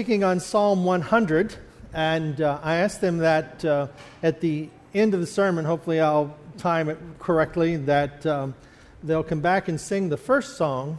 speaking 0.00 0.24
on 0.24 0.40
Psalm 0.40 0.84
100, 0.84 1.54
and 1.92 2.40
uh, 2.40 2.58
I 2.64 2.78
asked 2.78 3.00
them 3.00 3.18
that 3.18 3.64
uh, 3.64 3.86
at 4.24 4.40
the 4.40 4.68
end 4.92 5.14
of 5.14 5.20
the 5.20 5.26
sermon, 5.26 5.64
hopefully 5.64 6.00
I'll 6.00 6.36
time 6.58 6.88
it 6.88 6.98
correctly, 7.20 7.76
that 7.76 8.26
um, 8.26 8.56
they'll 9.04 9.22
come 9.22 9.40
back 9.40 9.68
and 9.68 9.80
sing 9.80 10.08
the 10.08 10.16
first 10.16 10.56
song 10.56 10.98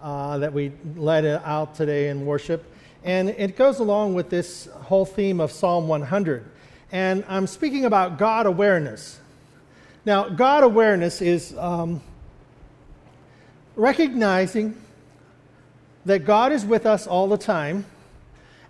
uh, 0.00 0.38
that 0.38 0.52
we 0.52 0.70
led 0.94 1.24
out 1.24 1.74
today 1.74 2.08
in 2.08 2.24
worship. 2.24 2.72
And 3.02 3.30
it 3.30 3.56
goes 3.56 3.80
along 3.80 4.14
with 4.14 4.30
this 4.30 4.66
whole 4.66 5.06
theme 5.06 5.40
of 5.40 5.50
Psalm 5.50 5.88
100. 5.88 6.44
And 6.92 7.24
I'm 7.26 7.48
speaking 7.48 7.84
about 7.84 8.16
God 8.16 8.46
awareness. 8.46 9.18
Now, 10.04 10.28
God 10.28 10.62
awareness 10.62 11.20
is 11.20 11.52
um, 11.58 12.00
recognizing 13.74 14.80
that 16.04 16.20
God 16.24 16.52
is 16.52 16.64
with 16.64 16.86
us 16.86 17.08
all 17.08 17.26
the 17.26 17.38
time 17.38 17.84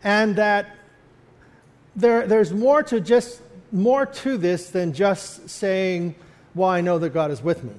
and 0.03 0.37
that 0.37 0.77
there, 1.95 2.27
there's 2.27 2.52
more 2.52 2.83
to 2.84 3.01
just 3.01 3.41
more 3.73 4.07
to 4.07 4.37
this 4.37 4.70
than 4.70 4.93
just 4.93 5.48
saying, 5.48 6.15
"Well, 6.55 6.69
I 6.69 6.80
know 6.80 6.98
that 6.98 7.11
God 7.11 7.30
is 7.30 7.43
with 7.43 7.65
me." 7.65 7.73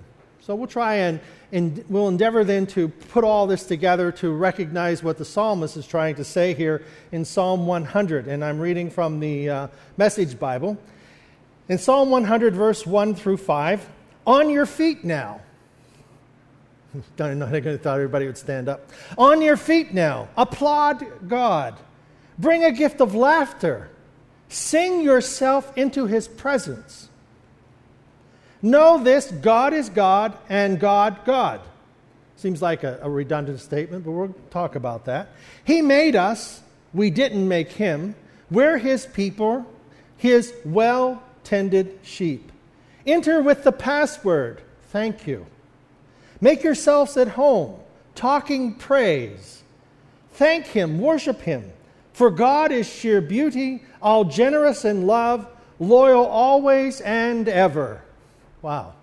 So 0.47 0.55
we'll 0.55 0.67
try 0.67 0.95
and, 0.95 1.19
and 1.51 1.83
we'll 1.89 2.07
endeavor 2.07 2.45
then 2.45 2.67
to 2.67 2.87
put 2.87 3.25
all 3.25 3.47
this 3.47 3.65
together 3.65 4.13
to 4.13 4.31
recognize 4.31 5.03
what 5.03 5.17
the 5.17 5.25
psalmist 5.25 5.75
is 5.75 5.85
trying 5.85 6.15
to 6.15 6.23
say 6.23 6.53
here 6.53 6.85
in 7.11 7.25
Psalm 7.25 7.67
100. 7.67 8.29
And 8.29 8.45
I'm 8.45 8.57
reading 8.57 8.89
from 8.89 9.19
the 9.19 9.49
uh, 9.49 9.67
Message 9.97 10.39
Bible. 10.39 10.77
In 11.67 11.77
Psalm 11.77 12.11
100, 12.11 12.55
verse 12.55 12.85
1 12.85 13.15
through 13.15 13.35
5, 13.35 13.89
on 14.25 14.49
your 14.49 14.65
feet 14.65 15.03
now. 15.03 15.41
Don't 17.17 17.39
know, 17.39 17.47
I 17.47 17.59
thought 17.59 17.95
everybody 17.95 18.25
would 18.25 18.37
stand 18.37 18.69
up. 18.69 18.89
On 19.17 19.41
your 19.41 19.57
feet 19.57 19.93
now, 19.93 20.29
applaud 20.37 21.05
God. 21.27 21.75
Bring 22.37 22.63
a 22.63 22.71
gift 22.71 23.01
of 23.01 23.15
laughter. 23.15 23.89
Sing 24.49 25.01
yourself 25.01 25.75
into 25.77 26.05
his 26.05 26.27
presence. 26.27 27.09
Know 28.61 29.03
this 29.03 29.31
God 29.31 29.73
is 29.73 29.89
God 29.89 30.37
and 30.49 30.79
God, 30.79 31.19
God. 31.25 31.61
Seems 32.37 32.61
like 32.61 32.83
a, 32.83 32.99
a, 33.01 33.09
redundant 33.09 33.59
statement, 33.59 34.05
but 34.05 34.11
we'll 34.11 34.35
talk 34.51 34.75
about 34.75 35.05
that. 35.05 35.29
He 35.63 35.81
made 35.81 36.15
us, 36.15 36.61
we 36.93 37.09
didn't 37.09 37.47
make 37.47 37.71
him. 37.71 38.15
We're 38.51 38.77
his 38.77 39.05
people, 39.07 39.65
his 40.17 40.53
well 40.63 41.23
tended 41.43 41.99
sheep. 42.03 42.51
Enter 43.05 43.41
with 43.41 43.63
the 43.63 43.71
password, 43.71 44.61
thank 44.89 45.25
you. 45.25 45.45
Make 46.39 46.63
yourselves 46.63 47.17
at 47.17 47.29
home, 47.29 47.79
talking 48.13 48.75
praise. 48.75 49.63
Thank 50.33 50.67
him, 50.67 50.99
worship 50.99 51.41
him. 51.41 51.71
For 52.17 52.31
God 52.31 52.71
is 52.71 52.89
sheer 52.89 53.21
beauty, 53.21 53.83
all 54.01 54.25
generous 54.25 54.85
in 54.85 55.05
love, 55.05 55.47
loyal 55.77 56.25
always 56.25 56.99
and 56.99 57.47
ever. 57.47 58.01
Wow. 58.63 58.95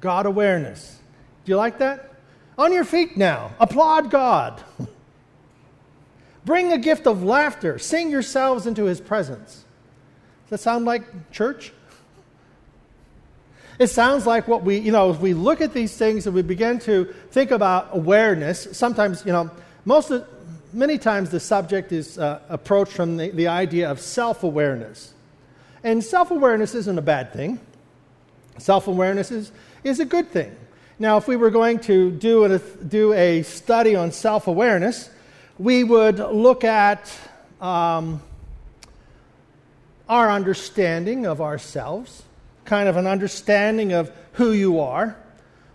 God 0.00 0.26
awareness. 0.26 0.98
Do 1.46 1.52
you 1.52 1.56
like 1.56 1.78
that? 1.78 2.12
On 2.58 2.70
your 2.70 2.84
feet 2.84 3.16
now. 3.16 3.52
Applaud 3.58 4.10
God. 4.10 4.62
Bring 6.44 6.70
a 6.70 6.76
gift 6.76 7.06
of 7.06 7.22
laughter. 7.22 7.78
Sing 7.78 8.10
yourselves 8.10 8.66
into 8.66 8.84
his 8.84 9.00
presence. 9.00 9.64
Does 10.44 10.50
that 10.50 10.60
sound 10.60 10.84
like 10.84 11.32
church? 11.32 11.72
It 13.78 13.86
sounds 13.86 14.26
like 14.26 14.48
what 14.48 14.64
we, 14.64 14.76
you 14.76 14.90
know, 14.90 15.10
if 15.10 15.20
we 15.20 15.34
look 15.34 15.60
at 15.60 15.72
these 15.72 15.96
things 15.96 16.26
and 16.26 16.34
we 16.34 16.42
begin 16.42 16.80
to 16.80 17.14
think 17.30 17.52
about 17.52 17.90
awareness, 17.92 18.76
sometimes, 18.76 19.24
you 19.24 19.30
know, 19.30 19.52
most 19.84 20.10
of, 20.10 20.26
many 20.72 20.98
times 20.98 21.30
the 21.30 21.40
subject 21.40 21.92
is 21.92 22.18
uh, 22.18 22.40
approached 22.48 22.92
from 22.92 23.16
the, 23.16 23.30
the 23.30 23.48
idea 23.48 23.90
of 23.90 24.00
self 24.00 24.42
awareness. 24.42 25.14
And 25.84 26.02
self 26.02 26.30
awareness 26.30 26.74
isn't 26.74 26.98
a 26.98 27.02
bad 27.02 27.32
thing, 27.32 27.60
self 28.58 28.88
awareness 28.88 29.30
is, 29.30 29.52
is 29.84 30.00
a 30.00 30.04
good 30.04 30.30
thing. 30.30 30.54
Now, 30.98 31.16
if 31.16 31.28
we 31.28 31.36
were 31.36 31.50
going 31.50 31.78
to 31.80 32.10
do 32.10 32.44
a, 32.44 32.58
do 32.58 33.12
a 33.12 33.42
study 33.42 33.94
on 33.94 34.10
self 34.10 34.48
awareness, 34.48 35.10
we 35.58 35.84
would 35.84 36.18
look 36.18 36.64
at 36.64 37.12
um, 37.60 38.20
our 40.08 40.30
understanding 40.30 41.26
of 41.26 41.40
ourselves, 41.40 42.22
kind 42.64 42.88
of 42.88 42.96
an 42.96 43.06
understanding 43.06 43.92
of 43.92 44.10
who 44.32 44.52
you 44.52 44.80
are. 44.80 45.16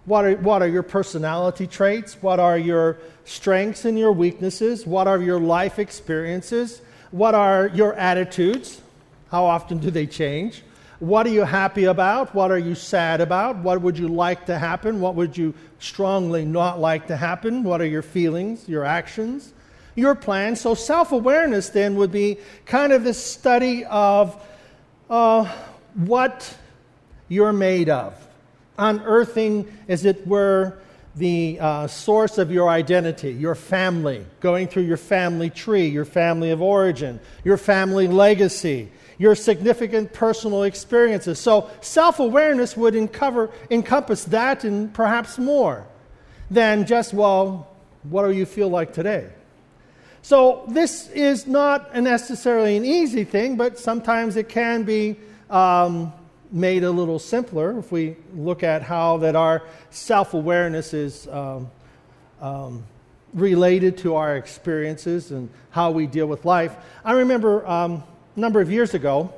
What 0.05 0.25
are, 0.25 0.35
what 0.35 0.61
are 0.61 0.67
your 0.67 0.83
personality 0.83 1.65
traits? 1.65 2.17
What 2.21 2.39
are 2.39 2.57
your 2.57 2.97
strengths 3.23 3.85
and 3.85 3.97
your 3.97 4.11
weaknesses? 4.11 4.85
What 4.85 5.07
are 5.07 5.21
your 5.21 5.39
life 5.39 5.79
experiences? 5.79 6.81
What 7.11 7.35
are 7.35 7.67
your 7.67 7.93
attitudes? 7.93 8.81
How 9.31 9.45
often 9.45 9.77
do 9.77 9.89
they 9.91 10.05
change? 10.05 10.61
What 10.99 11.25
are 11.25 11.31
you 11.31 11.43
happy 11.43 11.85
about? 11.85 12.35
What 12.35 12.51
are 12.51 12.57
you 12.57 12.75
sad 12.75 13.21
about? 13.21 13.57
What 13.57 13.81
would 13.81 13.97
you 13.97 14.07
like 14.07 14.45
to 14.47 14.57
happen? 14.59 14.99
What 14.99 15.15
would 15.15 15.37
you 15.37 15.53
strongly 15.79 16.45
not 16.45 16.79
like 16.79 17.07
to 17.07 17.17
happen? 17.17 17.63
What 17.63 17.81
are 17.81 17.85
your 17.85 18.01
feelings, 18.01 18.67
your 18.67 18.85
actions, 18.85 19.53
your 19.95 20.15
plans? 20.15 20.61
So, 20.61 20.75
self 20.75 21.11
awareness 21.11 21.69
then 21.69 21.95
would 21.95 22.11
be 22.11 22.37
kind 22.65 22.93
of 22.93 23.03
this 23.03 23.23
study 23.23 23.83
of 23.85 24.41
uh, 25.09 25.45
what 25.95 26.57
you're 27.27 27.53
made 27.53 27.89
of 27.89 28.15
unearthing, 28.77 29.71
as 29.87 30.05
it 30.05 30.25
were, 30.27 30.77
the 31.15 31.59
uh, 31.59 31.87
source 31.87 32.37
of 32.37 32.51
your 32.51 32.69
identity, 32.69 33.31
your 33.31 33.55
family, 33.55 34.25
going 34.39 34.67
through 34.67 34.83
your 34.83 34.97
family 34.97 35.49
tree, 35.49 35.87
your 35.87 36.05
family 36.05 36.49
of 36.49 36.61
origin, 36.61 37.19
your 37.43 37.57
family 37.57 38.07
legacy, 38.07 38.89
your 39.19 39.35
significant 39.35 40.11
personal 40.11 40.63
experiences. 40.63 41.37
So, 41.37 41.69
self 41.81 42.19
awareness 42.19 42.75
would 42.75 42.95
uncover, 42.95 43.51
encompass 43.69 44.23
that 44.25 44.63
and 44.63 44.91
perhaps 44.93 45.37
more 45.37 45.85
than 46.49 46.85
just, 46.85 47.13
well, 47.13 47.67
what 48.03 48.27
do 48.27 48.31
you 48.31 48.45
feel 48.45 48.69
like 48.69 48.93
today? 48.93 49.29
So, 50.23 50.63
this 50.67 51.09
is 51.09 51.45
not 51.45 51.95
necessarily 51.95 52.75
an 52.75 52.85
easy 52.85 53.23
thing, 53.23 53.55
but 53.55 53.77
sometimes 53.77 54.35
it 54.35 54.49
can 54.49 54.83
be. 54.83 55.17
Um, 55.49 56.11
made 56.53 56.83
a 56.83 56.91
little 56.91 57.17
simpler 57.17 57.77
if 57.79 57.91
we 57.91 58.15
look 58.35 58.61
at 58.61 58.83
how 58.83 59.17
that 59.17 59.35
our 59.35 59.63
self-awareness 59.89 60.93
is 60.93 61.27
um, 61.29 61.69
um, 62.39 62.83
related 63.33 63.97
to 63.97 64.15
our 64.15 64.37
experiences 64.37 65.31
and 65.31 65.49
how 65.71 65.89
we 65.89 66.05
deal 66.05 66.27
with 66.27 66.45
life. 66.45 66.75
I 67.03 67.13
remember 67.13 67.67
um, 67.67 68.03
a 68.35 68.39
number 68.39 68.61
of 68.61 68.71
years 68.71 68.93
ago, 68.93 69.33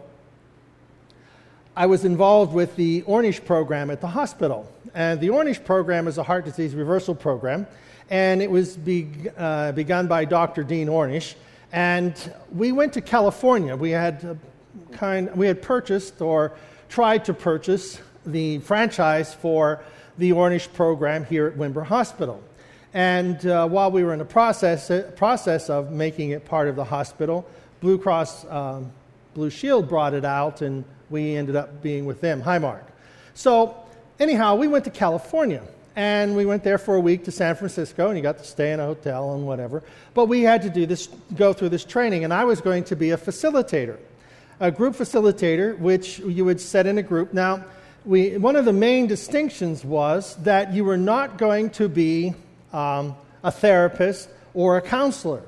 I 1.77 1.85
was 1.85 2.03
involved 2.03 2.53
with 2.53 2.75
the 2.75 3.01
Ornish 3.03 3.43
program 3.43 3.89
at 3.89 4.01
the 4.01 4.07
hospital. 4.07 4.69
And 4.93 5.19
the 5.19 5.29
Ornish 5.29 5.63
program 5.63 6.07
is 6.07 6.17
a 6.17 6.23
heart 6.23 6.43
disease 6.43 6.75
reversal 6.75 7.15
program, 7.15 7.65
and 8.09 8.41
it 8.41 8.51
was 8.51 8.75
be, 8.75 9.09
uh, 9.37 9.71
begun 9.71 10.07
by 10.07 10.25
Dr. 10.25 10.63
Dean 10.63 10.87
Ornish. 10.87 11.35
And 11.71 12.13
we 12.53 12.71
went 12.71 12.93
to 12.93 13.01
California. 13.01 13.75
We 13.75 13.91
had 13.91 14.37
kind, 14.93 15.33
we 15.35 15.47
had 15.47 15.61
purchased 15.61 16.21
or 16.21 16.53
tried 16.89 17.25
to 17.25 17.33
purchase 17.33 17.99
the 18.25 18.59
franchise 18.59 19.33
for 19.33 19.83
the 20.17 20.31
Ornish 20.31 20.71
program 20.73 21.25
here 21.25 21.47
at 21.47 21.55
Windber 21.55 21.85
Hospital. 21.85 22.41
And 22.93 23.45
uh, 23.45 23.67
while 23.67 23.91
we 23.91 24.03
were 24.03 24.13
in 24.13 24.19
the 24.19 24.25
process, 24.25 24.89
uh, 24.89 25.11
process 25.15 25.69
of 25.69 25.91
making 25.91 26.29
it 26.29 26.45
part 26.45 26.67
of 26.67 26.75
the 26.75 26.85
hospital, 26.85 27.45
Blue 27.81 27.97
Cross 27.97 28.45
um, 28.45 28.91
Blue 29.33 29.49
Shield 29.49 29.89
brought 29.89 30.13
it 30.13 30.23
out, 30.23 30.61
and 30.61 30.85
we 31.09 31.35
ended 31.35 31.57
up 31.57 31.81
being 31.81 32.05
with 32.05 32.21
them. 32.21 32.39
Hi, 32.41 32.57
Mark. 32.57 32.85
So, 33.33 33.75
anyhow, 34.17 34.55
we 34.55 34.67
went 34.67 34.85
to 34.85 34.91
California. 34.91 35.61
And 35.97 36.35
we 36.35 36.45
went 36.45 36.63
there 36.63 36.77
for 36.77 36.95
a 36.95 36.99
week 36.99 37.23
to 37.23 37.31
San 37.31 37.55
Francisco, 37.55 38.09
and 38.09 38.17
you 38.17 38.23
got 38.23 38.37
to 38.39 38.43
stay 38.43 38.73
in 38.73 38.81
a 38.81 38.85
hotel 38.85 39.33
and 39.33 39.47
whatever. 39.47 39.81
But 40.13 40.25
we 40.25 40.41
had 40.41 40.61
to 40.63 40.69
do 40.69 40.85
this, 40.85 41.07
go 41.35 41.53
through 41.53 41.69
this 41.69 41.85
training, 41.85 42.25
and 42.25 42.33
I 42.33 42.43
was 42.43 42.59
going 42.59 42.83
to 42.85 42.97
be 42.97 43.11
a 43.11 43.17
facilitator 43.17 43.97
a 44.59 44.71
group 44.71 44.95
facilitator, 44.95 45.77
which 45.79 46.19
you 46.19 46.45
would 46.45 46.61
set 46.61 46.87
in 46.87 46.97
a 46.97 47.03
group. 47.03 47.33
Now, 47.33 47.65
we, 48.05 48.37
one 48.37 48.55
of 48.55 48.65
the 48.65 48.73
main 48.73 49.07
distinctions 49.07 49.83
was 49.83 50.35
that 50.43 50.73
you 50.73 50.83
were 50.83 50.97
not 50.97 51.37
going 51.37 51.71
to 51.71 51.89
be 51.89 52.33
um, 52.71 53.15
a 53.43 53.51
therapist 53.51 54.29
or 54.53 54.77
a 54.77 54.81
counselor. 54.81 55.41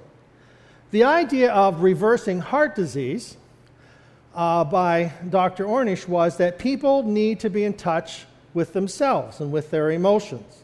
The 0.92 1.04
idea 1.04 1.52
of 1.52 1.82
reversing 1.82 2.40
heart 2.40 2.76
disease 2.76 3.38
uh, 4.34 4.64
by 4.64 5.14
Dr. 5.30 5.66
Ornish 5.66 6.08
was 6.08 6.38
that 6.38 6.60
people 6.60 7.04
need 7.04 7.40
to 7.42 7.50
be 7.50 7.64
in 7.64 7.74
touch 7.74 8.26
with 8.54 8.74
themselves 8.74 9.40
and 9.40 9.52
with 9.52 9.70
their 9.72 9.92
emotions. 9.92 10.64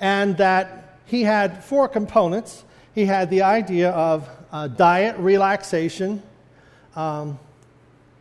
And 0.00 0.36
that 0.38 0.98
he 1.04 1.22
had 1.22 1.64
four 1.64 1.88
components. 1.88 2.64
He 2.94 3.04
had 3.04 3.30
the 3.30 3.42
idea 3.42 3.90
of 3.90 4.28
uh, 4.52 4.68
diet, 4.68 5.16
relaxation, 5.18 6.22
um, 6.96 7.38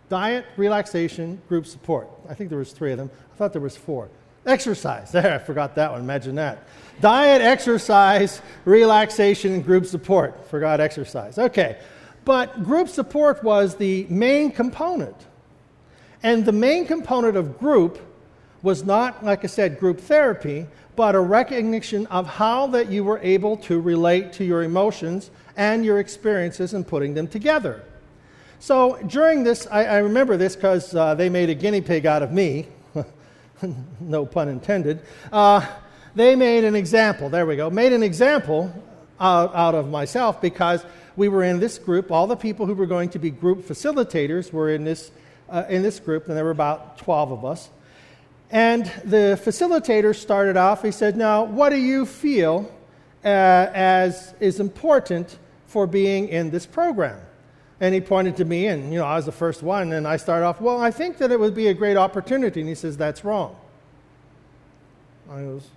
Diet, 0.09 0.45
relaxation, 0.55 1.41
group 1.49 1.65
support. 1.65 2.09
I 2.29 2.33
think 2.33 2.49
there 2.49 2.59
was 2.59 2.71
three 2.71 2.91
of 2.91 2.97
them. 2.97 3.11
I 3.33 3.37
thought 3.37 3.51
there 3.51 3.61
was 3.61 3.75
four. 3.75 4.09
Exercise. 4.45 5.11
There, 5.11 5.33
I 5.33 5.37
forgot 5.39 5.75
that 5.75 5.91
one. 5.91 6.01
Imagine 6.01 6.35
that. 6.35 6.63
Diet, 7.01 7.41
exercise, 7.41 8.41
relaxation, 8.65 9.53
and 9.53 9.65
group 9.65 9.85
support. 9.85 10.47
Forgot 10.49 10.79
exercise. 10.79 11.37
Okay. 11.37 11.77
But 12.23 12.63
group 12.63 12.89
support 12.89 13.43
was 13.43 13.75
the 13.75 14.05
main 14.09 14.51
component. 14.51 15.15
And 16.23 16.45
the 16.45 16.51
main 16.51 16.85
component 16.85 17.37
of 17.37 17.59
group 17.59 17.99
was 18.61 18.83
not, 18.83 19.23
like 19.23 19.43
I 19.43 19.47
said, 19.47 19.79
group 19.79 19.99
therapy, 19.99 20.67
but 20.95 21.15
a 21.15 21.19
recognition 21.19 22.07
of 22.07 22.27
how 22.27 22.67
that 22.67 22.89
you 22.89 23.03
were 23.03 23.19
able 23.19 23.55
to 23.57 23.79
relate 23.79 24.33
to 24.33 24.43
your 24.43 24.63
emotions 24.63 25.29
and 25.55 25.85
your 25.85 25.99
experiences 25.99 26.73
and 26.73 26.87
putting 26.87 27.13
them 27.13 27.27
together. 27.27 27.83
So 28.59 28.97
during 29.05 29.43
this, 29.43 29.67
I, 29.69 29.85
I 29.85 29.97
remember 29.97 30.35
this 30.37 30.55
because 30.55 30.95
uh, 30.95 31.15
they 31.15 31.29
made 31.29 31.49
a 31.49 31.55
guinea 31.55 31.81
pig 31.81 32.05
out 32.05 32.23
of 32.23 32.31
me. 32.31 32.67
no 33.99 34.25
pun 34.25 34.49
intended. 34.49 35.01
Uh, 35.31 35.65
they 36.15 36.35
made 36.35 36.63
an 36.63 36.75
example, 36.75 37.29
there 37.29 37.45
we 37.45 37.55
go, 37.55 37.69
made 37.69 37.93
an 37.93 38.01
example 38.01 38.73
out, 39.19 39.53
out 39.55 39.75
of 39.75 39.89
myself 39.89 40.41
because 40.41 40.83
we 41.15 41.27
were 41.27 41.43
in 41.43 41.59
this 41.59 41.77
group. 41.77 42.11
All 42.11 42.27
the 42.27 42.35
people 42.35 42.65
who 42.65 42.73
were 42.73 42.85
going 42.85 43.09
to 43.09 43.19
be 43.19 43.29
group 43.29 43.59
facilitators 43.59 44.51
were 44.51 44.71
in 44.71 44.83
this, 44.83 45.11
uh, 45.49 45.65
in 45.69 45.83
this 45.83 45.99
group, 45.99 46.27
and 46.27 46.35
there 46.35 46.43
were 46.43 46.51
about 46.51 46.97
12 46.97 47.31
of 47.31 47.45
us. 47.45 47.69
And 48.49 48.85
the 49.03 49.39
facilitator 49.43 50.15
started 50.15 50.57
off, 50.57 50.81
he 50.81 50.91
said, 50.91 51.17
Now, 51.17 51.43
what 51.43 51.69
do 51.69 51.75
you 51.75 52.05
feel 52.05 52.71
uh, 53.23 53.27
as 53.27 54.33
is 54.39 54.59
important 54.59 55.37
for 55.65 55.85
being 55.85 56.29
in 56.29 56.49
this 56.49 56.65
program? 56.65 57.19
And 57.79 57.93
he 57.93 58.01
pointed 58.01 58.37
to 58.37 58.45
me, 58.45 58.67
and 58.67 58.91
you 58.91 58.99
know, 58.99 59.05
I 59.05 59.15
was 59.15 59.25
the 59.25 59.31
first 59.31 59.61
one, 59.61 59.93
and 59.93 60.07
I 60.07 60.17
started 60.17 60.45
off, 60.45 60.59
Well, 60.59 60.81
I 60.81 60.91
think 60.91 61.17
that 61.19 61.31
it 61.31 61.39
would 61.39 61.53
be 61.53 61.67
a 61.67 61.73
great 61.73 61.97
opportunity. 61.97 62.61
And 62.61 62.69
he 62.69 62.75
says, 62.75 62.97
That's 62.97 63.23
wrong. 63.23 63.55
I 65.29 65.41
goes, 65.41 65.67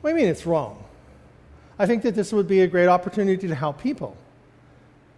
What 0.00 0.10
do 0.10 0.16
you 0.16 0.22
mean 0.22 0.30
it's 0.30 0.46
wrong? 0.46 0.84
I 1.78 1.86
think 1.86 2.02
that 2.02 2.14
this 2.14 2.32
would 2.32 2.46
be 2.46 2.60
a 2.60 2.66
great 2.66 2.88
opportunity 2.88 3.48
to 3.48 3.54
help 3.54 3.80
people. 3.80 4.16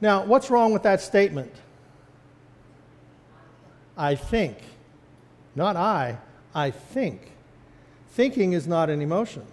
Now, 0.01 0.25
what's 0.25 0.49
wrong 0.49 0.73
with 0.73 0.85
that 0.85 1.01
statement? 1.01 1.53
I 3.97 4.15
think. 4.15 4.59
Not 5.55 5.77
I, 5.77 6.19
I 6.55 6.71
think. 6.71 7.33
Thinking 8.11 8.53
is 8.53 8.67
not 8.67 8.91
an 8.91 9.03
emotion. 9.03 9.45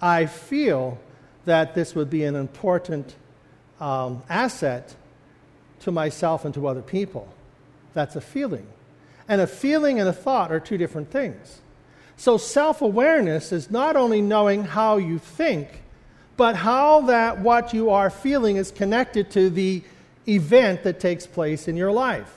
I 0.00 0.26
feel 0.26 0.98
that 1.46 1.74
this 1.74 1.94
would 1.94 2.10
be 2.10 2.24
an 2.24 2.36
important 2.36 3.14
um, 3.80 4.22
asset 4.28 4.94
to 5.80 5.90
myself 5.90 6.44
and 6.44 6.52
to 6.54 6.66
other 6.66 6.82
people. 6.82 7.28
That's 7.94 8.16
a 8.16 8.20
feeling. 8.20 8.66
And 9.28 9.40
a 9.40 9.46
feeling 9.46 9.98
and 9.98 10.08
a 10.08 10.12
thought 10.12 10.52
are 10.52 10.60
two 10.60 10.76
different 10.76 11.10
things. 11.10 11.60
So 12.16 12.36
self 12.36 12.82
awareness 12.82 13.52
is 13.52 13.70
not 13.70 13.96
only 13.96 14.22
knowing 14.22 14.64
how 14.64 14.96
you 14.96 15.18
think, 15.18 15.82
but 16.36 16.56
how 16.56 17.02
that 17.02 17.40
what 17.40 17.72
you 17.72 17.90
are 17.90 18.10
feeling 18.10 18.56
is 18.56 18.70
connected 18.70 19.30
to 19.32 19.50
the 19.50 19.82
event 20.28 20.82
that 20.82 21.00
takes 21.00 21.26
place 21.26 21.68
in 21.68 21.76
your 21.76 21.92
life. 21.92 22.32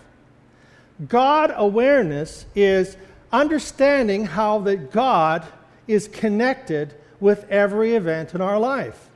God 1.08 1.54
awareness 1.56 2.46
is 2.56 2.98
understanding 3.32 4.26
how 4.26 4.60
that 4.60 4.92
God 4.92 5.46
is 5.88 6.08
connected 6.08 6.94
with 7.20 7.50
every 7.50 7.96
event 7.96 8.34
in 8.34 8.42
our 8.42 8.60
life. 8.60 9.10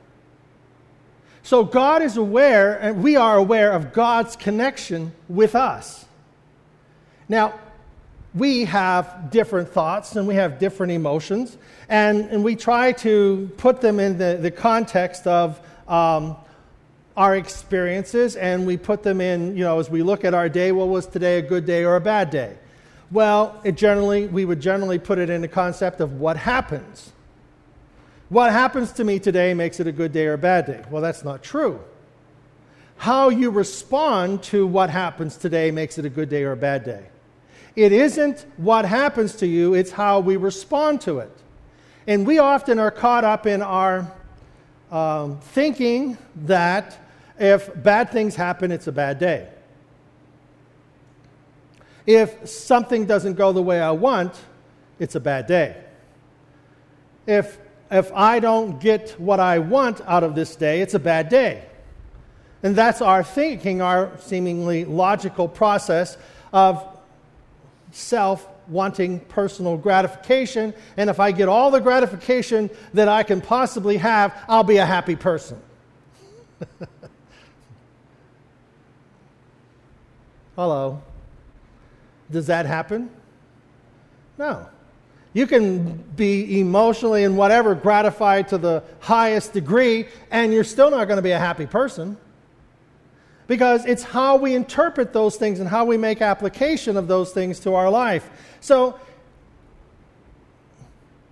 So 1.42 1.62
God 1.62 2.02
is 2.02 2.16
aware, 2.16 2.78
and 2.80 3.02
we 3.02 3.16
are 3.16 3.36
aware 3.36 3.72
of 3.72 3.92
God's 3.92 4.34
connection 4.34 5.12
with 5.28 5.54
us. 5.54 6.06
Now, 7.28 7.58
we 8.34 8.64
have 8.64 9.30
different 9.30 9.68
thoughts 9.68 10.16
and 10.16 10.26
we 10.26 10.34
have 10.34 10.58
different 10.58 10.92
emotions, 10.92 11.56
and, 11.88 12.22
and 12.30 12.42
we 12.42 12.56
try 12.56 12.92
to 12.92 13.50
put 13.58 13.80
them 13.80 14.00
in 14.00 14.18
the, 14.18 14.38
the 14.40 14.50
context 14.50 15.26
of 15.26 15.60
um, 15.86 16.36
our 17.16 17.36
experiences 17.36 18.36
and 18.36 18.66
we 18.66 18.76
put 18.76 19.02
them 19.02 19.20
in, 19.20 19.56
you 19.56 19.62
know, 19.62 19.78
as 19.78 19.88
we 19.88 20.02
look 20.02 20.24
at 20.24 20.34
our 20.34 20.48
day, 20.48 20.72
well, 20.72 20.88
was 20.88 21.06
today 21.06 21.38
a 21.38 21.42
good 21.42 21.64
day 21.64 21.84
or 21.84 21.96
a 21.96 22.00
bad 22.00 22.30
day? 22.30 22.56
Well, 23.10 23.60
it 23.64 23.76
generally, 23.76 24.26
we 24.26 24.44
would 24.44 24.60
generally 24.60 24.98
put 24.98 25.18
it 25.18 25.30
in 25.30 25.40
the 25.40 25.48
concept 25.48 26.00
of 26.00 26.14
what 26.14 26.36
happens. 26.36 27.12
What 28.28 28.52
happens 28.52 28.92
to 28.92 29.04
me 29.04 29.18
today 29.18 29.54
makes 29.54 29.80
it 29.80 29.86
a 29.86 29.92
good 29.92 30.12
day 30.12 30.26
or 30.26 30.34
a 30.34 30.38
bad 30.38 30.66
day. 30.66 30.82
Well, 30.90 31.02
that's 31.02 31.24
not 31.24 31.42
true. 31.42 31.80
How 32.96 33.28
you 33.28 33.50
respond 33.50 34.42
to 34.44 34.66
what 34.66 34.90
happens 34.90 35.36
today 35.36 35.70
makes 35.70 35.98
it 35.98 36.04
a 36.04 36.08
good 36.08 36.28
day 36.28 36.44
or 36.44 36.52
a 36.52 36.56
bad 36.56 36.84
day. 36.84 37.06
It 37.76 37.92
isn't 37.92 38.46
what 38.56 38.84
happens 38.84 39.34
to 39.36 39.46
you, 39.46 39.74
it's 39.74 39.90
how 39.90 40.20
we 40.20 40.36
respond 40.36 41.00
to 41.02 41.18
it. 41.18 41.30
And 42.06 42.26
we 42.26 42.38
often 42.38 42.78
are 42.78 42.90
caught 42.90 43.24
up 43.24 43.46
in 43.46 43.62
our 43.62 44.10
um, 44.90 45.40
thinking 45.40 46.16
that 46.44 46.98
if 47.38 47.70
bad 47.82 48.10
things 48.10 48.36
happen, 48.36 48.70
it's 48.70 48.86
a 48.86 48.92
bad 48.92 49.18
day. 49.18 49.48
If 52.06 52.48
something 52.48 53.06
doesn't 53.06 53.34
go 53.34 53.52
the 53.52 53.62
way 53.62 53.80
I 53.80 53.90
want, 53.90 54.38
it's 54.98 55.14
a 55.14 55.20
bad 55.20 55.46
day. 55.46 55.82
If, 57.26 57.58
if 57.90 58.12
I 58.12 58.40
don't 58.40 58.80
get 58.80 59.18
what 59.20 59.40
I 59.40 59.58
want 59.58 60.00
out 60.06 60.24
of 60.24 60.34
this 60.34 60.56
day, 60.56 60.80
it's 60.80 60.94
a 60.94 60.98
bad 60.98 61.28
day. 61.28 61.64
And 62.62 62.74
that's 62.74 63.02
our 63.02 63.22
thinking, 63.22 63.82
our 63.82 64.10
seemingly 64.20 64.84
logical 64.84 65.48
process 65.48 66.16
of 66.52 66.82
self 67.92 68.48
wanting 68.68 69.20
personal 69.20 69.76
gratification. 69.76 70.72
And 70.96 71.10
if 71.10 71.20
I 71.20 71.30
get 71.32 71.48
all 71.48 71.70
the 71.70 71.80
gratification 71.80 72.70
that 72.94 73.08
I 73.08 73.22
can 73.22 73.42
possibly 73.42 73.98
have, 73.98 74.34
I'll 74.48 74.64
be 74.64 74.78
a 74.78 74.86
happy 74.86 75.16
person. 75.16 75.60
Hello. 80.56 81.02
Does 82.30 82.46
that 82.46 82.64
happen? 82.64 83.10
No. 84.38 84.66
You 85.34 85.48
can 85.48 85.96
be 86.16 86.60
emotionally 86.60 87.24
and 87.24 87.36
whatever 87.36 87.74
gratified 87.74 88.48
to 88.48 88.58
the 88.58 88.84
highest 89.00 89.52
degree, 89.52 90.06
and 90.30 90.52
you're 90.52 90.64
still 90.64 90.90
not 90.90 91.06
going 91.06 91.16
to 91.16 91.22
be 91.22 91.32
a 91.32 91.38
happy 91.38 91.66
person. 91.66 92.16
Because 93.46 93.84
it's 93.84 94.04
how 94.04 94.36
we 94.36 94.54
interpret 94.54 95.12
those 95.12 95.36
things 95.36 95.60
and 95.60 95.68
how 95.68 95.84
we 95.84 95.98
make 95.98 96.22
application 96.22 96.96
of 96.96 97.08
those 97.08 97.32
things 97.32 97.60
to 97.60 97.74
our 97.74 97.90
life. 97.90 98.30
So, 98.60 98.98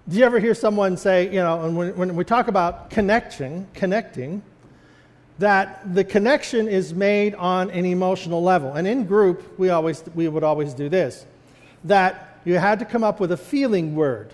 do 0.08 0.19
you 0.19 0.25
ever 0.25 0.40
hear 0.40 0.54
someone 0.54 0.96
say, 0.96 1.26
you 1.26 1.40
know, 1.40 1.64
and 1.64 1.76
when, 1.76 1.96
when 1.96 2.16
we 2.16 2.25
talk 2.25 2.49
about 2.49 2.90
connection, 2.90 3.69
connecting, 3.72 4.43
that 5.38 5.94
the 5.94 6.04
connection 6.04 6.68
is 6.68 6.92
made 6.92 7.35
on 7.37 7.71
an 7.71 7.85
emotional 7.85 8.42
level. 8.42 8.73
And 8.75 8.87
in 8.87 9.06
group, 9.06 9.59
we, 9.59 9.71
always, 9.71 10.02
we 10.14 10.28
would 10.28 10.44
always 10.44 10.75
do 10.75 10.88
this 10.88 11.25
that 11.85 12.31
you 12.44 12.58
had 12.58 12.78
to 12.80 12.84
come 12.84 13.04
up 13.04 13.20
with 13.20 13.32
a 13.32 13.37
feeling 13.37 13.94
word, 13.94 14.32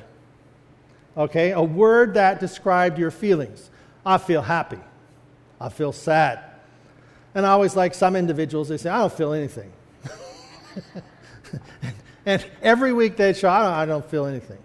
okay? 1.17 1.53
A 1.53 1.63
word 1.63 2.15
that 2.15 2.41
described 2.41 2.99
your 2.99 3.11
feelings. 3.11 3.71
I 4.05 4.19
feel 4.19 4.43
happy. 4.43 4.79
I 5.61 5.69
feel 5.69 5.93
sad. 5.93 6.41
And 7.35 7.45
I 7.45 7.51
always 7.51 7.77
like 7.77 7.95
some 7.95 8.17
individuals, 8.17 8.69
they 8.69 8.79
say, 8.79 8.91
I 8.91 8.99
don't 8.99 9.13
feel 9.13 9.33
anything. 9.33 9.71
and 12.27 12.45
every 12.63 12.93
week 12.93 13.17
they 13.17 13.33
show, 13.33 13.49
I 13.49 13.85
don't, 13.85 14.09
feel 14.11 14.27
anything. 14.27 14.59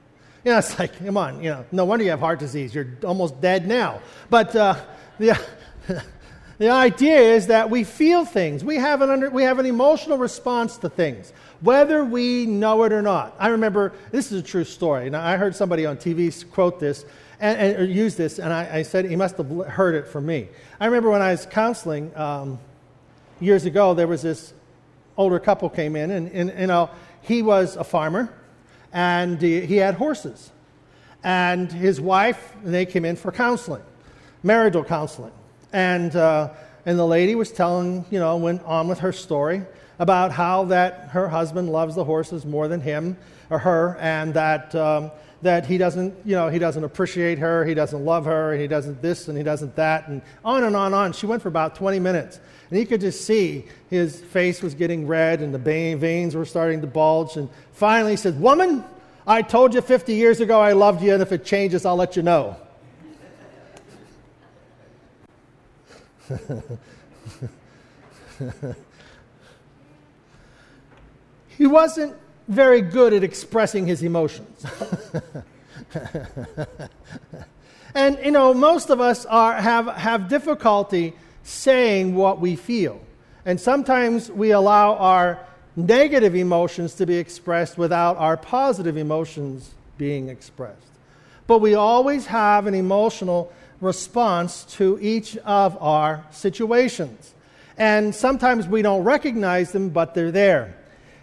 You 0.44 0.52
know, 0.52 0.58
it's 0.58 0.78
like, 0.80 0.98
come 0.98 1.18
on, 1.18 1.44
you 1.44 1.50
know, 1.50 1.66
no 1.72 1.86
wonder 1.86 2.04
you 2.04 2.12
have 2.12 2.20
heart 2.20 2.40
disease. 2.40 2.74
You're 2.74 2.88
almost 3.04 3.40
dead 3.42 3.68
now. 3.68 4.02
But, 4.30 4.56
uh, 4.56 4.76
yeah. 5.20 5.38
The 6.60 6.70
idea 6.70 7.18
is 7.18 7.48
that 7.48 7.70
we 7.70 7.84
feel 7.84 8.26
things. 8.26 8.64
We 8.64 8.76
have, 8.76 9.02
an 9.02 9.10
under, 9.10 9.30
we 9.30 9.44
have 9.44 9.60
an 9.60 9.66
emotional 9.66 10.18
response 10.18 10.78
to 10.78 10.90
things, 10.90 11.34
whether 11.62 12.06
we 12.06 12.46
know 12.46 12.84
it 12.84 12.94
or 12.94 13.02
not. 13.02 13.36
I 13.40 13.48
remember, 13.48 13.94
this 14.12 14.32
is 14.32 14.40
a 14.40 14.44
true 14.44 14.64
story. 14.64 15.10
Now, 15.10 15.26
I 15.26 15.38
heard 15.38 15.56
somebody 15.56 15.86
on 15.86 15.98
TV 15.98 16.52
quote 16.52 16.80
this 16.80 17.06
and, 17.40 17.60
and 17.60 17.82
or 17.82 17.86
use 17.86 18.16
this, 18.16 18.40
and 18.40 18.54
I, 18.54 18.78
I, 18.78 18.84
said 18.84 19.06
he 19.06 19.16
must 19.16 19.36
have 19.38 19.50
heard 19.68 19.96
it 19.96 20.08
from 20.08 20.26
me. 20.26 20.48
I 20.80 20.86
remember 20.86 21.10
when 21.10 21.22
I 21.22 21.32
was 21.32 21.46
counseling 21.46 22.16
um, 22.16 22.60
years 23.42 23.66
ago, 23.66 23.94
there 23.94 24.08
was 24.08 24.22
this 24.22 24.54
older 25.18 25.40
couple 25.40 25.70
came 25.70 25.96
in, 25.96 26.12
and, 26.12 26.32
and 26.32 26.58
you 26.58 26.68
know, 26.68 26.90
he 27.22 27.42
was 27.42 27.76
a 27.76 27.84
farmer, 27.84 28.34
and 28.94 29.42
he, 29.42 29.66
he 29.66 29.76
had 29.76 29.96
horses. 29.96 30.52
And 31.24 31.72
his 31.72 32.00
wife, 32.00 32.54
and 32.64 32.74
they 32.74 32.86
came 32.86 33.04
in 33.04 33.16
for 33.16 33.32
counseling, 33.32 33.84
marital 34.44 34.84
counseling. 34.84 35.32
And, 35.74 36.16
uh, 36.16 36.50
and 36.86 36.98
the 36.98 37.06
lady 37.06 37.36
was 37.36 37.52
telling, 37.52 38.06
you 38.10 38.20
know, 38.20 38.38
went 38.38 38.64
on 38.64 38.88
with 38.88 39.00
her 39.00 39.12
story 39.12 39.64
about 40.00 40.32
how 40.32 40.66
that 40.66 41.10
her 41.10 41.28
husband 41.28 41.70
loves 41.70 41.96
the 41.96 42.04
horses 42.04 42.46
more 42.46 42.68
than 42.68 42.82
him 42.82 43.18
or 43.50 43.60
her, 43.60 43.98
and 44.00 44.34
that, 44.34 44.74
um, 44.76 45.12
that 45.42 45.66
he 45.66 45.78
doesn't, 45.78 46.14
you 46.26 46.36
know, 46.36 46.48
he 46.48 46.60
doesn't 46.60 46.84
appreciate 46.84 47.40
her, 47.40 47.66
he 47.66 47.74
doesn't 47.74 48.04
love 48.06 48.26
her, 48.26 48.54
and 48.54 48.62
he 48.62 48.68
doesn't 48.68 49.02
this 49.02 49.28
and 49.28 49.38
he 49.38 49.44
doesn't 49.44 49.76
that, 49.76 50.08
and 50.08 50.22
on 50.44 50.64
and 50.64 50.76
on 50.76 50.88
and 50.88 50.96
on. 50.96 51.14
She 51.14 51.26
went 51.26 51.42
for 51.42 51.50
about 51.50 51.76
20 51.76 52.00
minutes. 52.00 52.40
And 52.70 52.80
he 52.80 52.86
could 52.86 53.02
just 53.02 53.26
see 53.26 53.66
his 53.90 54.20
face 54.20 54.64
was 54.64 54.74
getting 54.74 55.06
red 55.06 55.42
and 55.42 55.54
the 55.54 55.60
veins 55.60 56.34
were 56.34 56.46
starting 56.46 56.82
to 56.82 56.88
bulge. 56.88 57.38
And 57.38 57.50
finally 57.74 58.12
he 58.12 58.18
said, 58.18 58.40
Woman, 58.42 58.84
I 59.28 59.42
told 59.42 59.76
you 59.76 59.82
50 59.82 60.16
years 60.16 60.40
ago 60.40 60.60
I 60.60 60.74
loved 60.74 61.04
you, 61.04 61.14
and 61.14 61.22
if 61.22 61.32
it 61.32 61.46
changes, 61.46 61.86
I'll 61.86 61.96
let 61.96 62.16
you 62.16 62.24
know. 62.24 62.58
he 71.58 71.68
wasn't 71.68 72.16
very 72.48 72.82
good 72.82 73.14
at 73.14 73.24
expressing 73.24 73.86
his 73.88 74.04
emotions. 74.04 74.66
and, 77.96 78.18
you 78.24 78.32
know, 78.32 78.54
most 78.54 78.90
of 78.90 79.00
us 79.02 79.26
are, 79.26 79.54
have, 79.54 79.88
have 79.88 80.28
difficulty 80.28 81.14
saying 81.44 82.16
what 82.16 82.40
we 82.40 82.56
feel. 82.56 83.02
And 83.46 83.60
sometimes 83.60 84.32
we 84.32 84.52
allow 84.52 84.96
our 84.96 85.40
negative 85.76 86.36
emotions 86.36 86.94
to 86.96 87.06
be 87.06 87.18
expressed 87.18 87.78
without 87.78 88.18
our 88.18 88.38
positive 88.38 88.96
emotions 88.98 89.74
being 89.98 90.30
expressed. 90.30 90.78
But 91.48 91.60
we 91.60 91.76
always 91.76 92.26
have 92.28 92.68
an 92.68 92.74
emotional 92.74 93.52
response 93.82 94.64
to 94.76 94.98
each 95.02 95.38
of 95.38 95.82
our 95.82 96.26
situations. 96.32 97.34
And 97.78 98.14
sometimes 98.14 98.68
we 98.68 98.82
don't 98.82 99.04
recognize 99.04 99.72
them, 99.72 99.90
but 99.90 100.14
they're 100.14 100.32
there. 100.32 100.76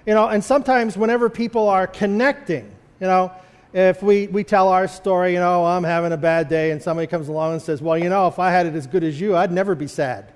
You 0.07 0.15
know, 0.15 0.29
and 0.29 0.43
sometimes 0.43 0.97
whenever 0.97 1.31
people 1.31 1.69
are 1.69 1.87
connecting, 1.87 2.71
you 3.01 3.07
know, 3.07 3.33
if 3.73 4.03
we, 4.03 4.27
we 4.27 4.43
tell 4.43 4.69
our 4.69 4.89
story, 4.89 5.33
you 5.35 5.39
know, 5.39 5.65
I'm 5.65 5.85
having 5.85 6.13
a 6.13 6.17
bad 6.17 6.49
day, 6.49 6.73
and 6.73 6.83
somebody 6.83 7.07
comes 7.07 7.29
along 7.29 7.53
and 7.53 7.63
says, 7.63 7.81
Well, 7.81 7.97
you 7.97 8.09
know, 8.09 8.27
if 8.27 8.39
I 8.39 8.51
had 8.51 8.67
it 8.67 8.75
as 8.75 8.87
good 8.87 9.05
as 9.05 9.21
you, 9.21 9.37
I'd 9.37 9.53
never 9.53 9.75
be 9.75 9.87
sad. 9.87 10.33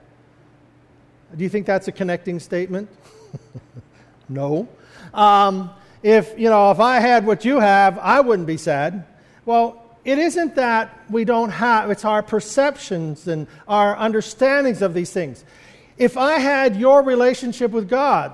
Do 1.37 1.43
you 1.43 1.49
think 1.49 1.67
that's 1.67 1.89
a 1.89 1.93
connecting 1.93 2.39
statement? 2.39 2.89
no. 4.29 4.69
Um, 5.13 5.71
if, 6.03 6.39
you 6.39 6.49
know, 6.49 6.71
if 6.71 6.79
I 6.79 7.01
had 7.01 7.27
what 7.27 7.45
you 7.45 7.59
have, 7.59 7.99
I 7.99 8.21
wouldn't 8.21 8.47
be 8.47 8.57
sad. 8.57 9.05
Well, 9.45 9.84
it 10.05 10.19
isn't 10.19 10.57
that 10.57 10.99
we 11.09 11.25
don't 11.25 11.51
have, 11.51 11.91
it's 11.91 12.05
our 12.05 12.23
perceptions 12.23 13.27
and 13.27 13.47
our 13.67 13.97
understandings 13.97 14.83
of 14.83 14.93
these 14.93 15.11
things. 15.11 15.45
If 15.97 16.17
I 16.17 16.39
had 16.39 16.77
your 16.77 17.03
relationship 17.03 17.71
with 17.71 17.89
God, 17.89 18.33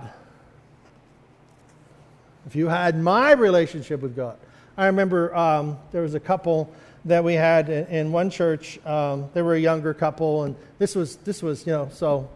if 2.46 2.56
you 2.56 2.68
had 2.68 3.00
my 3.00 3.32
relationship 3.32 4.00
with 4.00 4.16
God, 4.16 4.36
I 4.76 4.86
remember 4.86 5.34
um, 5.36 5.78
there 5.92 6.02
was 6.02 6.14
a 6.14 6.20
couple 6.20 6.72
that 7.04 7.22
we 7.22 7.34
had 7.34 7.68
in, 7.68 7.86
in 7.86 8.12
one 8.12 8.30
church. 8.30 8.84
Um, 8.84 9.28
they 9.34 9.42
were 9.42 9.54
a 9.54 9.60
younger 9.60 9.94
couple, 9.94 10.44
and 10.44 10.56
this 10.78 10.94
was 10.94 11.16
this 11.16 11.42
was 11.42 11.66
you 11.66 11.72
know 11.72 11.88
so 11.92 12.28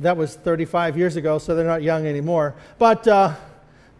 that 0.00 0.16
was 0.16 0.34
35 0.34 0.96
years 0.96 1.16
ago, 1.16 1.38
so 1.38 1.54
they're 1.54 1.66
not 1.66 1.82
young 1.82 2.06
anymore. 2.06 2.54
But 2.78 3.06
uh, 3.06 3.34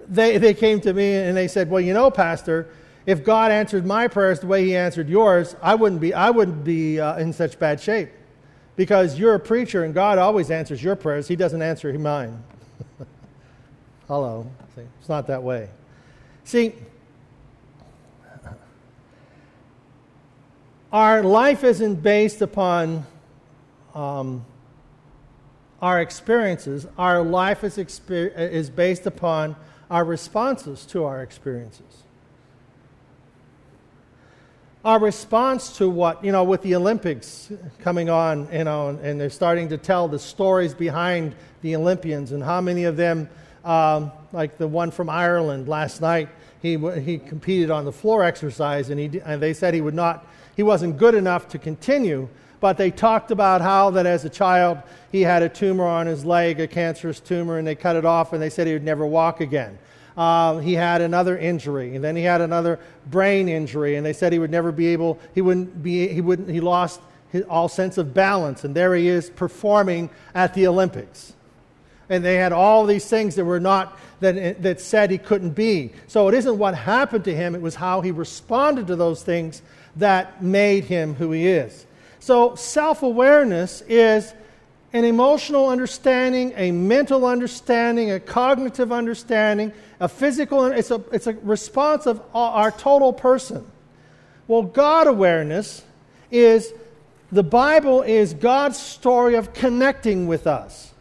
they 0.08 0.38
they 0.38 0.54
came 0.54 0.80
to 0.80 0.92
me 0.92 1.14
and 1.14 1.36
they 1.36 1.48
said, 1.48 1.70
"Well, 1.70 1.80
you 1.80 1.94
know, 1.94 2.10
Pastor." 2.10 2.68
If 3.06 3.22
God 3.22 3.52
answered 3.52 3.86
my 3.86 4.08
prayers 4.08 4.40
the 4.40 4.48
way 4.48 4.64
He 4.64 4.76
answered 4.76 5.08
yours, 5.08 5.54
I 5.62 5.76
wouldn't 5.76 6.00
be, 6.00 6.12
I 6.12 6.30
wouldn't 6.30 6.64
be 6.64 6.98
uh, 6.98 7.16
in 7.18 7.32
such 7.32 7.56
bad 7.58 7.80
shape. 7.80 8.10
Because 8.74 9.18
you're 9.18 9.34
a 9.34 9.40
preacher 9.40 9.84
and 9.84 9.94
God 9.94 10.18
always 10.18 10.50
answers 10.50 10.82
your 10.82 10.96
prayers, 10.96 11.28
He 11.28 11.36
doesn't 11.36 11.62
answer 11.62 11.96
mine. 11.96 12.42
Hello. 14.08 14.50
See, 14.74 14.82
it's 14.98 15.08
not 15.08 15.28
that 15.28 15.44
way. 15.44 15.68
See, 16.42 16.74
our 20.92 21.22
life 21.22 21.62
isn't 21.62 22.02
based 22.02 22.42
upon 22.42 23.06
um, 23.94 24.44
our 25.80 26.00
experiences, 26.00 26.88
our 26.98 27.22
life 27.22 27.62
is, 27.62 27.76
exper- 27.76 28.36
is 28.36 28.68
based 28.68 29.06
upon 29.06 29.54
our 29.88 30.04
responses 30.04 30.84
to 30.86 31.04
our 31.04 31.22
experiences 31.22 32.02
our 34.86 35.00
response 35.00 35.78
to 35.78 35.90
what, 35.90 36.24
you 36.24 36.30
know, 36.30 36.44
with 36.44 36.62
the 36.62 36.76
Olympics 36.76 37.50
coming 37.80 38.08
on, 38.08 38.48
you 38.52 38.62
know, 38.62 38.90
and, 38.90 39.00
and 39.00 39.20
they're 39.20 39.28
starting 39.28 39.68
to 39.68 39.76
tell 39.76 40.06
the 40.06 40.18
stories 40.18 40.74
behind 40.74 41.34
the 41.62 41.74
Olympians 41.74 42.30
and 42.30 42.40
how 42.40 42.60
many 42.60 42.84
of 42.84 42.96
them, 42.96 43.28
um, 43.64 44.12
like 44.32 44.58
the 44.58 44.68
one 44.68 44.92
from 44.92 45.10
Ireland 45.10 45.66
last 45.66 46.00
night, 46.00 46.28
he, 46.62 46.78
he 47.00 47.18
competed 47.18 47.68
on 47.68 47.84
the 47.84 47.90
floor 47.90 48.22
exercise 48.22 48.88
and, 48.90 49.00
he, 49.00 49.20
and 49.24 49.42
they 49.42 49.52
said 49.52 49.74
he 49.74 49.80
would 49.80 49.92
not, 49.92 50.24
he 50.54 50.62
wasn't 50.62 50.98
good 50.98 51.16
enough 51.16 51.48
to 51.48 51.58
continue, 51.58 52.28
but 52.60 52.76
they 52.76 52.92
talked 52.92 53.32
about 53.32 53.60
how 53.60 53.90
that 53.90 54.06
as 54.06 54.24
a 54.24 54.30
child 54.30 54.78
he 55.10 55.22
had 55.22 55.42
a 55.42 55.48
tumor 55.48 55.84
on 55.84 56.06
his 56.06 56.24
leg, 56.24 56.60
a 56.60 56.68
cancerous 56.68 57.18
tumor, 57.18 57.58
and 57.58 57.66
they 57.66 57.74
cut 57.74 57.96
it 57.96 58.04
off 58.04 58.32
and 58.32 58.40
they 58.40 58.50
said 58.50 58.68
he 58.68 58.72
would 58.72 58.84
never 58.84 59.04
walk 59.04 59.40
again 59.40 59.78
uh, 60.16 60.58
he 60.58 60.72
had 60.72 61.00
another 61.02 61.36
injury, 61.36 61.94
and 61.94 62.02
then 62.02 62.16
he 62.16 62.22
had 62.22 62.40
another 62.40 62.80
brain 63.10 63.48
injury, 63.48 63.96
and 63.96 64.06
they 64.06 64.12
said 64.12 64.32
he 64.32 64.38
would 64.38 64.50
never 64.50 64.72
be 64.72 64.88
able, 64.88 65.18
he 65.34 65.42
wouldn't 65.42 65.82
be, 65.82 66.08
he 66.08 66.20
wouldn't, 66.20 66.48
he 66.48 66.60
lost 66.60 67.00
his, 67.30 67.42
all 67.44 67.68
sense 67.68 67.98
of 67.98 68.14
balance, 68.14 68.64
and 68.64 68.74
there 68.74 68.94
he 68.94 69.08
is 69.08 69.28
performing 69.28 70.08
at 70.34 70.54
the 70.54 70.66
Olympics. 70.66 71.34
And 72.08 72.24
they 72.24 72.36
had 72.36 72.52
all 72.52 72.86
these 72.86 73.06
things 73.06 73.34
that 73.34 73.44
were 73.44 73.60
not, 73.60 73.98
that, 74.20 74.62
that 74.62 74.80
said 74.80 75.10
he 75.10 75.18
couldn't 75.18 75.50
be. 75.50 75.92
So 76.06 76.28
it 76.28 76.34
isn't 76.34 76.56
what 76.56 76.74
happened 76.74 77.24
to 77.24 77.34
him, 77.34 77.54
it 77.54 77.60
was 77.60 77.74
how 77.74 78.00
he 78.00 78.10
responded 78.10 78.86
to 78.86 78.96
those 78.96 79.22
things 79.22 79.60
that 79.96 80.42
made 80.42 80.84
him 80.84 81.14
who 81.14 81.32
he 81.32 81.46
is. 81.46 81.86
So 82.20 82.54
self 82.54 83.02
awareness 83.02 83.82
is 83.82 84.34
an 84.96 85.04
emotional 85.04 85.68
understanding, 85.68 86.54
a 86.56 86.70
mental 86.70 87.26
understanding, 87.26 88.12
a 88.12 88.18
cognitive 88.18 88.90
understanding, 88.90 89.70
a 90.00 90.08
physical, 90.08 90.64
it's 90.64 90.90
a, 90.90 91.04
it's 91.12 91.26
a 91.26 91.34
response 91.42 92.06
of 92.06 92.22
our 92.34 92.70
total 92.70 93.12
person. 93.12 93.66
Well, 94.48 94.62
God 94.62 95.06
awareness 95.06 95.84
is 96.30 96.72
the 97.30 97.42
Bible 97.42 98.00
is 98.00 98.32
God's 98.32 98.78
story 98.78 99.34
of 99.34 99.52
connecting 99.52 100.28
with 100.28 100.46
us. 100.46 100.94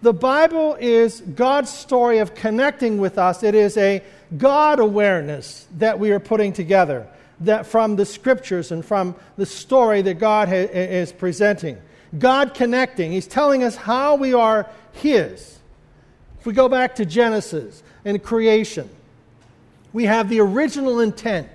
The 0.00 0.12
Bible 0.12 0.76
is 0.78 1.20
God's 1.20 1.72
story 1.72 2.18
of 2.18 2.36
connecting 2.36 2.98
with 2.98 3.18
us. 3.18 3.42
It 3.42 3.56
is 3.56 3.76
a 3.76 4.04
God 4.36 4.78
awareness 4.78 5.66
that 5.78 5.98
we 5.98 6.12
are 6.12 6.20
putting 6.20 6.52
together 6.52 7.08
that 7.40 7.66
from 7.66 7.96
the 7.96 8.06
scriptures 8.06 8.70
and 8.70 8.84
from 8.84 9.16
the 9.36 9.46
story 9.46 10.00
that 10.02 10.20
God 10.20 10.48
ha- 10.48 10.54
is 10.54 11.10
presenting. 11.10 11.78
God 12.16 12.54
connecting. 12.54 13.12
He's 13.12 13.26
telling 13.26 13.62
us 13.62 13.76
how 13.76 14.14
we 14.14 14.32
are 14.32 14.68
His. 14.92 15.58
If 16.40 16.46
we 16.46 16.52
go 16.52 16.68
back 16.68 16.94
to 16.96 17.04
Genesis 17.04 17.82
and 18.04 18.22
creation, 18.22 18.88
we 19.92 20.04
have 20.04 20.28
the 20.28 20.40
original 20.40 21.00
intent. 21.00 21.48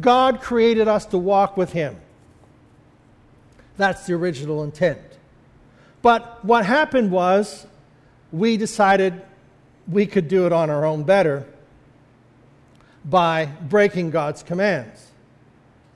God 0.00 0.40
created 0.40 0.88
us 0.88 1.06
to 1.06 1.18
walk 1.18 1.56
with 1.56 1.72
Him. 1.72 1.96
That's 3.76 4.06
the 4.06 4.14
original 4.14 4.64
intent. 4.64 5.00
But 6.02 6.44
what 6.44 6.66
happened 6.66 7.10
was 7.10 7.66
we 8.32 8.56
decided 8.56 9.22
we 9.86 10.06
could 10.06 10.28
do 10.28 10.46
it 10.46 10.52
on 10.52 10.68
our 10.68 10.84
own 10.84 11.04
better 11.04 11.46
by 13.04 13.46
breaking 13.46 14.10
God's 14.10 14.42
commands. 14.42 15.10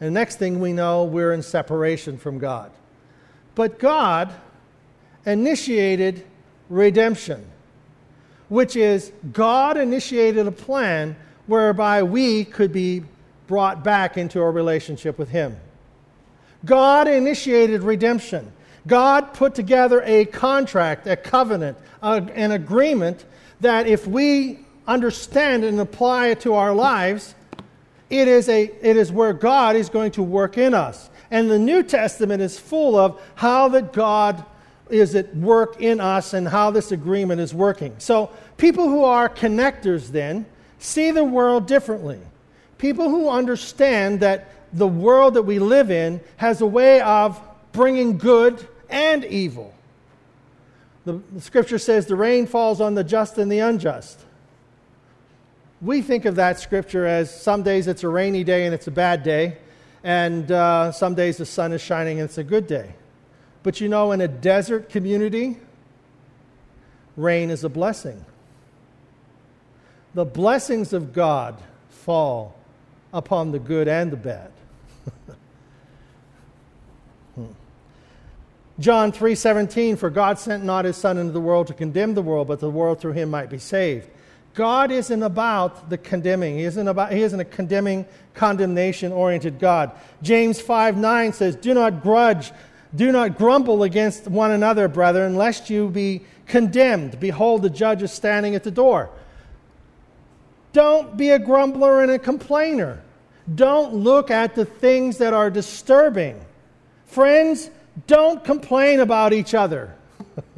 And 0.01 0.15
next 0.15 0.37
thing 0.37 0.61
we 0.61 0.73
know, 0.73 1.05
we're 1.05 1.33
in 1.33 1.43
separation 1.43 2.19
from 2.19 2.39
God. 2.39 2.71
But 3.55 3.79
God 3.79 4.33
initiated 5.27 6.25
redemption, 6.69 7.45
which 8.49 8.77
is 8.77 9.13
God 9.33 9.77
initiated 9.77 10.47
a 10.47 10.53
plan 10.53 11.17
whereby 11.47 12.03
we 12.03 12.45
could 12.45 12.73
be 12.73 13.03
brought 13.47 13.85
back 13.85 14.17
into 14.17 14.41
a 14.41 14.51
relationship 14.51 15.19
with 15.19 15.29
Him. 15.29 15.57
God 16.65 17.09
initiated 17.09 17.83
redemption. 17.83 18.53
God 18.87 19.35
put 19.35 19.55
together 19.55 20.03
a 20.05 20.25
contract, 20.27 21.07
a 21.07 21.17
covenant, 21.17 21.77
a, 22.03 22.15
an 22.35 22.53
agreement 22.53 23.25
that 23.61 23.87
if 23.87 24.07
we 24.07 24.61
understand 24.87 25.65
and 25.65 25.79
apply 25.81 26.29
it 26.29 26.41
to 26.41 26.55
our 26.55 26.75
lives, 26.75 27.35
it 28.11 28.29
is, 28.29 28.49
a, 28.49 28.63
it 28.63 28.97
is 28.97 29.13
where 29.13 29.33
God 29.33 29.77
is 29.77 29.89
going 29.89 30.13
to 30.13 30.23
work 30.23 30.59
in 30.59 30.75
us. 30.75 31.11
And 31.33 31.51
the 31.51 31.59
New 31.59 31.83
Testament 31.83 32.43
is 32.43 32.59
full 32.59 32.95
of 32.95 33.19
how 33.37 33.71
that 33.71 33.95
God 33.95 34.45
is 34.91 35.15
at 35.15 35.35
work 35.35 35.81
in 35.81 35.99
us 35.99 36.35
and 36.35 36.47
how 36.47 36.71
this 36.71 36.93
agreement 36.93 37.41
is 37.41 37.55
working. 37.55 37.95
So, 37.97 38.31
people 38.59 38.91
who 38.91 39.03
are 39.05 39.31
connectors 39.31 40.09
then 40.09 40.45
see 40.79 41.11
the 41.11 41.25
world 41.25 41.67
differently. 41.67 42.21
People 42.77 43.09
who 43.09 43.31
understand 43.31 44.21
that 44.21 44.51
the 44.75 44.87
world 44.87 45.33
that 45.35 45.45
we 45.45 45.59
live 45.59 45.91
in 45.91 46.21
has 46.37 46.61
a 46.61 46.67
way 46.67 47.01
of 47.01 47.41
bringing 47.73 48.19
good 48.19 48.69
and 48.91 49.25
evil. 49.25 49.73
The, 51.07 51.19
the, 51.33 51.41
scripture 51.41 51.79
says 51.79 52.07
the 52.07 52.15
rain 52.15 52.47
falls 52.47 52.83
on 52.83 52.95
the 52.95 53.05
just 53.05 53.39
and 53.39 53.51
the 53.51 53.61
unjust. 53.61 54.21
We 55.81 56.03
think 56.03 56.27
of 56.27 56.37
that 56.37 56.61
scripture 56.61 57.07
as 57.07 57.35
some 57.43 57.63
days 57.63 57.87
it's 57.87 58.05
a 58.05 58.09
rainy 58.09 58.45
day 58.45 58.67
and 58.67 58.75
it's 58.75 58.87
a 58.87 58.93
bad 58.93 59.23
day, 59.23 59.57
and 60.05 60.51
uh, 60.51 60.93
some 60.93 61.15
days 61.15 61.37
the 61.37 61.47
sun 61.47 61.73
is 61.73 61.81
shining 61.81 62.21
and 62.21 62.29
it's 62.29 62.39
a 62.39 62.45
good 62.45 62.67
day. 62.67 62.95
But 63.63 63.81
you 63.81 63.89
know, 63.89 64.13
in 64.13 64.21
a 64.21 64.29
desert 64.29 64.89
community, 64.89 65.57
rain 67.17 67.51
is 67.51 67.65
a 67.65 67.69
blessing. 67.69 68.25
The 70.15 70.25
blessings 70.25 70.93
of 70.93 71.13
God 71.13 71.61
fall 71.89 72.55
upon 73.13 73.53
the 73.53 73.59
good 73.59 73.89
and 73.89 74.11
the 74.11 74.17
bad. 74.17 74.51
hmm. 77.35 77.47
John 78.81 79.13
3:17 79.13 79.97
for 79.99 80.11
God 80.11 80.39
sent 80.39 80.65
not 80.65 80.85
his 80.85 80.97
son 80.97 81.19
into 81.19 81.33
the 81.33 81.41
world 81.41 81.69
to 81.69 81.75
condemn 81.75 82.15
the 82.15 82.23
world 82.23 82.49
but 82.49 82.61
the 82.61 82.71
world 82.71 83.01
through 83.01 83.13
him 83.13 83.31
might 83.31 83.51
be 83.51 83.59
saved. 83.59 84.09
God 84.55 84.91
isn't 84.91 85.23
about 85.23 85.89
the 85.89 85.97
condemning. 85.97 86.59
He 86.59 86.65
isn't 86.65 86.87
about 86.87 87.13
he 87.13 87.23
isn't 87.23 87.41
a 87.41 87.45
condemning 87.45 88.05
condemnation 88.35 89.13
oriented 89.13 89.59
God. 89.59 89.93
James 90.23 90.61
5 90.61 90.97
9 90.97 91.33
says, 91.33 91.57
Do 91.57 91.75
not 91.75 92.03
grudge, 92.03 92.53
do 92.95 93.13
not 93.13 93.39
grumble 93.39 93.83
against 93.83 94.29
one 94.29 94.51
another, 94.51 94.89
brethren, 94.89 95.37
lest 95.37 95.71
you 95.71 95.89
be 95.89 96.23
condemned. 96.47 97.19
Behold, 97.19 97.63
the 97.63 97.71
judge 97.71 98.03
is 98.03 98.13
standing 98.13 98.55
at 98.55 98.63
the 98.63 98.71
door. 98.71 99.11
Don't 100.73 101.17
be 101.17 101.31
a 101.31 101.39
grumbler 101.39 102.03
and 102.03 102.11
a 102.11 102.19
complainer. 102.19 103.03
Don't 103.55 103.95
look 103.95 104.31
at 104.31 104.55
the 104.55 104.65
things 104.65 105.19
that 105.19 105.33
are 105.33 105.51
disturbing. 105.51 106.41
Friends, 107.07 107.71
don't 108.07 108.43
complain 108.45 109.01
about 109.01 109.33
each 109.33 109.55
other. 109.55 109.95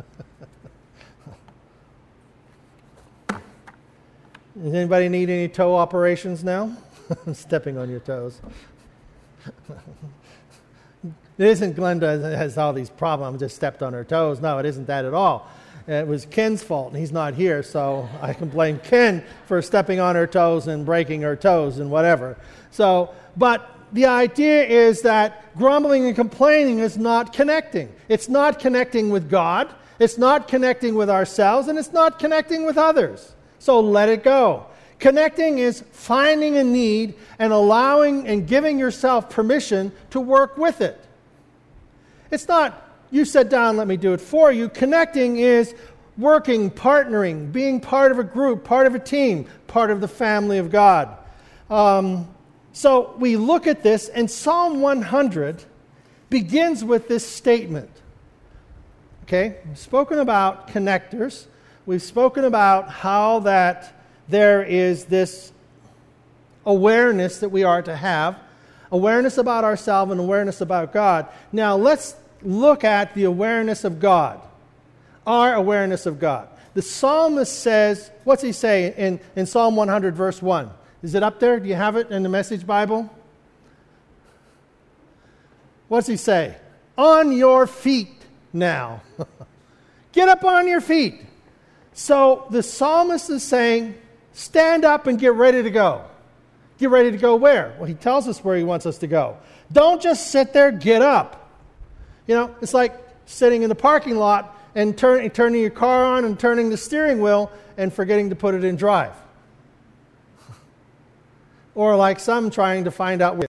Does 4.57 4.73
anybody 4.73 5.09
need 5.09 5.31
any 5.31 5.49
toe 5.49 5.77
operations 5.77 6.45
now? 6.45 6.77
I'm 7.27 7.35
stepping 7.35 7.77
on 7.77 7.91
your 7.91 7.99
toes. 7.99 8.41
it 11.05 11.13
isn't 11.39 11.77
Glenda 11.77 12.23
has 12.37 12.57
all 12.57 12.73
these 12.73 12.89
problems, 12.89 13.41
just 13.41 13.57
stepped 13.57 13.83
on 13.83 13.93
her 13.93 14.05
toes. 14.05 14.41
No, 14.41 14.59
it 14.59 14.67
isn't 14.67 14.87
that 14.87 15.05
at 15.05 15.13
all. 15.13 15.51
It 15.89 16.07
was 16.07 16.25
Ken's 16.27 16.63
fault, 16.63 16.93
and 16.93 16.97
he's 16.99 17.11
not 17.11 17.35
here, 17.35 17.63
so 17.65 18.09
I 18.23 18.33
can 18.33 18.49
blame 18.49 18.79
Ken 18.79 19.25
for 19.47 19.61
stepping 19.61 19.99
on 19.99 20.15
her 20.15 20.27
toes 20.27 20.69
and 20.69 20.87
breaking 20.87 21.23
her 21.23 21.35
toes 21.35 21.79
and 21.79 21.91
whatever. 21.91 22.39
So, 22.71 23.11
but 23.37 23.69
the 23.93 24.07
idea 24.07 24.65
is 24.65 25.03
that 25.03 25.53
grumbling 25.57 26.07
and 26.07 26.15
complaining 26.15 26.79
is 26.79 26.97
not 26.97 27.33
connecting. 27.33 27.93
It's 28.09 28.29
not 28.29 28.61
connecting 28.61 29.11
with 29.11 29.29
God, 29.29 29.69
it's 29.99 30.17
not 30.17 30.47
connecting 30.47 30.95
with 30.95 31.11
ourselves, 31.11 31.67
and 31.67 31.77
it's 31.77 31.93
not 31.93 32.21
connecting 32.21 32.65
with 32.65 32.79
others. 32.79 33.35
So 33.65 33.81
let 33.81 34.11
it 34.11 34.23
go. 34.23 34.67
Connecting 34.99 35.57
is 35.59 35.83
finding 35.91 36.59
a 36.59 36.63
need 36.63 37.15
and 37.39 37.51
allowing 37.51 38.29
and 38.29 38.47
giving 38.47 38.79
yourself 38.79 39.31
permission 39.31 39.91
to 40.11 40.21
work 40.21 40.59
with 40.59 40.83
it. 40.83 41.03
It's 42.31 42.47
not, 42.47 42.87
you 43.11 43.25
sit 43.25 43.49
down, 43.49 43.79
let 43.79 43.89
me 43.89 43.97
do 43.97 44.13
it 44.13 44.21
for 44.21 44.53
you. 44.53 44.69
Connecting 44.69 45.39
is 45.39 45.75
working, 46.19 46.71
partnering, 46.71 47.53
being 47.53 47.81
part 47.81 48.13
of 48.13 48.19
a 48.19 48.23
group, 48.23 48.65
part 48.65 48.87
of 48.87 48.95
a 48.95 48.99
team, 48.99 49.47
part 49.67 49.91
of 49.91 50.03
the 50.03 50.09
family 50.09 50.59
of 50.59 50.71
God. 50.71 51.17
Um, 51.71 52.29
so 52.75 53.15
we 53.19 53.39
look 53.39 53.67
at 53.67 53.83
this, 53.83 54.11
and 54.11 54.31
Psalm 54.31 54.83
100 54.83 55.65
begins 56.29 56.85
with 56.85 57.09
this 57.09 57.27
statement. 57.27 57.89
Okay, 59.23 59.57
spoken 59.73 60.19
about 60.19 60.69
connectors. 60.69 61.47
We've 61.87 62.03
spoken 62.03 62.45
about 62.45 62.91
how 62.91 63.41
that 63.41 63.93
there 64.29 64.63
is 64.63 65.05
this 65.05 65.53
awareness 66.65 67.41
that 67.41 67.51
we 67.51 67.63
are 67.63 67.83
to 67.83 67.95
have 67.95 68.39
awareness 68.95 69.39
about 69.39 69.65
ourselves 69.65 70.13
and 70.13 70.21
awareness 70.21 70.61
about 70.61 70.93
God. 70.93 71.27
Now, 71.51 71.77
let's 71.77 72.15
look 72.43 72.85
at 72.85 73.13
the 73.15 73.25
awareness 73.25 73.83
of 73.83 73.99
God, 73.99 74.41
our 75.27 75.55
awareness 75.55 76.07
of 76.07 76.21
God. 76.21 76.49
The 76.75 76.83
psalmist 76.83 77.61
says, 77.61 78.11
what's 78.23 78.43
he 78.43 78.53
say 78.53 78.95
in, 78.97 79.19
in 79.35 79.47
Psalm 79.47 79.75
100, 79.75 80.15
verse 80.15 80.41
1? 80.41 80.71
Is 81.03 81.15
it 81.15 81.25
up 81.25 81.41
there? 81.41 81.59
Do 81.59 81.69
you 81.69 81.75
have 81.75 81.97
it 81.97 82.11
in 82.11 82.23
the 82.23 82.29
Message 82.29 82.65
Bible? 82.65 83.11
What's 85.89 86.07
he 86.07 86.17
say? 86.17 86.57
On 86.97 87.33
your 87.33 87.67
feet 87.67 88.15
now. 88.53 89.03
Get 90.13 90.29
up 90.29 90.45
on 90.45 90.69
your 90.69 90.81
feet. 90.81 91.21
So 91.95 92.47
the 92.51 92.63
psalmist 92.63 93.31
is 93.31 93.43
saying, 93.43 93.95
Stand 94.35 94.85
up 94.85 95.07
and 95.07 95.19
get 95.19 95.33
ready 95.35 95.63
to 95.63 95.71
go. 95.71 96.05
Get 96.79 96.91
ready 96.91 97.13
to 97.13 97.17
go 97.17 97.37
where? 97.37 97.75
Well, 97.79 97.87
he 97.87 97.95
tells 97.95 98.27
us 98.27 98.43
where 98.43 98.57
he 98.57 98.65
wants 98.65 98.85
us 98.85 98.99
to 98.99 99.07
go. 99.07 99.39
Don't 99.73 100.03
just 100.03 100.33
sit 100.33 100.53
there, 100.53 100.73
get 100.73 101.03
up. 101.03 101.53
You 102.27 102.35
know, 102.35 102.55
it's 102.61 102.75
like 102.75 103.01
sitting 103.27 103.63
in 103.63 103.69
the 103.69 103.77
parking 103.77 104.17
lot 104.17 104.59
and 104.75 104.99
turn, 104.99 105.31
turning 105.31 105.61
your 105.61 105.71
car 105.71 106.05
on 106.05 106.25
and 106.25 106.39
turning 106.39 106.69
the 106.69 106.77
steering 106.77 107.21
wheel 107.21 107.51
and 107.77 107.93
forgetting 107.93 108.31
to 108.31 108.37
put 108.37 108.57
it 108.57 108.65
in 108.65 108.75
drive. 108.75 109.15
or 111.77 111.95
like 111.95 112.19
some 112.19 112.51
trying 112.51 112.85
to 112.85 112.91
find 112.91 113.23
out 113.23 113.37
where. 113.37 113.47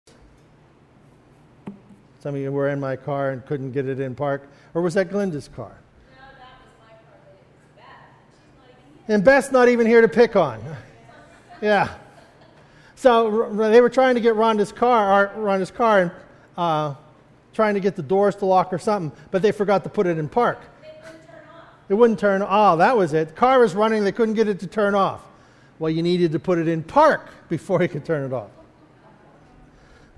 Some 2.21 2.33
of 2.33 2.41
you 2.41 2.51
were 2.51 2.69
in 2.69 2.79
my 2.79 2.95
car 2.95 3.29
and 3.29 3.45
couldn't 3.45 3.71
get 3.71 3.87
it 3.87 3.99
in 3.99 4.15
park. 4.15 4.49
Or 4.73 4.81
was 4.81 4.95
that 4.95 5.09
Glenda's 5.11 5.47
car? 5.47 5.75
And 9.07 9.23
Beth's 9.23 9.51
not 9.51 9.67
even 9.67 9.87
here 9.87 10.01
to 10.01 10.07
pick 10.07 10.35
on. 10.35 10.63
Yeah. 11.61 11.89
So 12.95 13.49
they 13.53 13.81
were 13.81 13.89
trying 13.89 14.15
to 14.15 14.21
get 14.21 14.35
Rhonda's 14.35 14.71
car, 14.71 15.31
Rhonda's 15.35 15.71
car, 15.71 16.01
and 16.01 16.11
uh, 16.57 16.95
trying 17.53 17.73
to 17.73 17.79
get 17.79 17.95
the 17.95 18.03
doors 18.03 18.35
to 18.37 18.45
lock 18.45 18.71
or 18.71 18.77
something, 18.77 19.11
but 19.31 19.41
they 19.41 19.51
forgot 19.51 19.83
to 19.83 19.89
put 19.89 20.07
it 20.07 20.17
in 20.17 20.29
park. 20.29 20.59
It 21.89 21.95
wouldn't 21.95 22.19
turn. 22.19 22.41
Off. 22.41 22.49
Oh, 22.51 22.77
that 22.77 22.95
was 22.95 23.13
it. 23.13 23.29
The 23.29 23.33
car 23.33 23.59
was 23.59 23.75
running. 23.75 24.03
They 24.03 24.11
couldn't 24.11 24.35
get 24.35 24.47
it 24.47 24.59
to 24.61 24.67
turn 24.67 24.95
off. 24.95 25.21
Well, 25.77 25.89
you 25.89 26.03
needed 26.03 26.31
to 26.31 26.39
put 26.39 26.57
it 26.57 26.67
in 26.67 26.83
park 26.83 27.29
before 27.49 27.81
you 27.81 27.89
could 27.89 28.05
turn 28.05 28.25
it 28.25 28.33
off. 28.33 28.51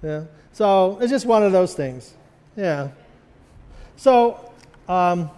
Yeah. 0.03 0.25
So 0.51 0.99
it's 1.01 1.09
just 1.09 1.25
one 1.25 1.41
of 1.41 1.51
those 1.51 1.73
things. 1.73 2.13
Yeah. 2.55 2.89
So 3.95 4.51
um, 4.87 5.31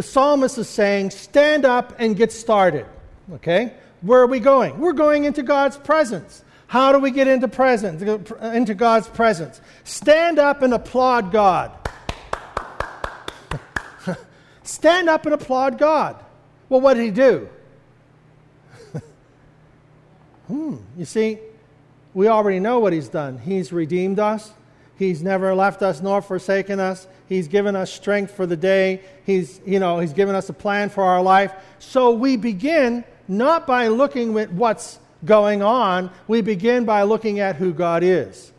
the 0.00 0.04
psalmist 0.04 0.56
is 0.56 0.66
saying, 0.66 1.10
stand 1.10 1.66
up 1.66 1.94
and 1.98 2.16
get 2.16 2.32
started. 2.32 2.86
Okay? 3.34 3.74
Where 4.00 4.22
are 4.22 4.26
we 4.26 4.40
going? 4.40 4.78
We're 4.78 4.94
going 4.94 5.24
into 5.24 5.42
God's 5.42 5.76
presence. 5.76 6.42
How 6.68 6.90
do 6.90 6.98
we 6.98 7.10
get 7.10 7.28
into 7.28 7.48
presence, 7.48 8.00
into 8.40 8.74
God's 8.74 9.08
presence? 9.08 9.60
Stand 9.84 10.38
up 10.38 10.62
and 10.62 10.72
applaud 10.72 11.30
God. 11.30 11.72
Stand 14.62 15.10
up 15.10 15.26
and 15.26 15.34
applaud 15.34 15.76
God. 15.76 16.16
Well, 16.70 16.80
what 16.80 16.94
did 16.94 17.04
he 17.04 17.10
do? 17.10 17.50
hmm, 20.46 20.76
you 20.96 21.04
see, 21.04 21.40
we 22.14 22.26
already 22.26 22.58
know 22.58 22.78
what 22.78 22.94
he's 22.94 23.10
done. 23.10 23.36
He's 23.36 23.70
redeemed 23.70 24.18
us. 24.18 24.50
He's 25.00 25.22
never 25.22 25.54
left 25.54 25.80
us 25.80 26.02
nor 26.02 26.20
forsaken 26.20 26.78
us. 26.78 27.06
He's 27.26 27.48
given 27.48 27.74
us 27.74 27.90
strength 27.90 28.32
for 28.32 28.44
the 28.44 28.56
day. 28.56 29.00
He's, 29.24 29.58
you 29.64 29.80
know, 29.80 29.98
he's 29.98 30.12
given 30.12 30.34
us 30.34 30.50
a 30.50 30.52
plan 30.52 30.90
for 30.90 31.02
our 31.02 31.22
life. 31.22 31.54
So 31.78 32.10
we 32.10 32.36
begin 32.36 33.02
not 33.26 33.66
by 33.66 33.88
looking 33.88 34.38
at 34.38 34.52
what's 34.52 34.98
going 35.24 35.62
on, 35.62 36.10
we 36.28 36.42
begin 36.42 36.84
by 36.84 37.04
looking 37.04 37.40
at 37.40 37.56
who 37.56 37.72
God 37.72 38.02
is. 38.02 38.52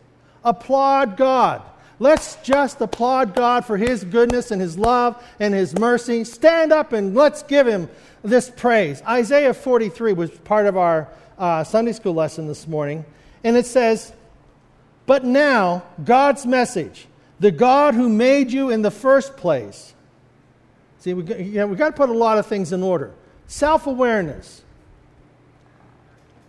Applaud 0.44 1.16
God. 1.16 1.62
Let's 2.00 2.38
just 2.38 2.82
applaud 2.82 3.36
God 3.36 3.64
for 3.64 3.78
His 3.78 4.04
goodness 4.04 4.50
and 4.50 4.60
His 4.60 4.80
love 4.80 5.24
and 5.40 5.54
His 5.54 5.78
mercy. 5.78 6.24
Stand 6.24 6.74
up 6.74 6.92
and 6.92 7.14
let's 7.14 7.44
give 7.44 7.68
Him 7.68 7.88
this 8.24 8.50
praise. 8.50 9.04
Isaiah 9.04 9.54
43 9.54 10.14
was 10.14 10.32
part 10.32 10.66
of 10.66 10.76
our 10.76 11.08
uh, 11.38 11.64
Sunday 11.64 11.94
school 11.94 12.16
lesson 12.16 12.48
this 12.48 12.68
morning, 12.68 13.06
and 13.44 13.56
it 13.56 13.68
says, 13.68 14.14
But 15.12 15.26
now, 15.26 15.84
God's 16.06 16.46
message 16.46 17.06
the 17.42 17.52
God 17.52 17.96
who 17.96 18.08
made 18.08 18.50
you 18.50 18.70
in 18.70 18.82
the 18.82 18.90
first 18.90 19.36
place. 19.36 19.94
See, 21.00 21.14
we, 21.14 21.24
we've 21.24 21.78
got 21.78 21.88
to 21.90 21.92
put 21.92 22.10
a 22.10 22.14
lot 22.14 22.38
of 22.38 22.46
things 22.46 22.72
in 22.72 22.82
order. 22.82 23.12
Self 23.46 23.88
awareness. 23.88 24.62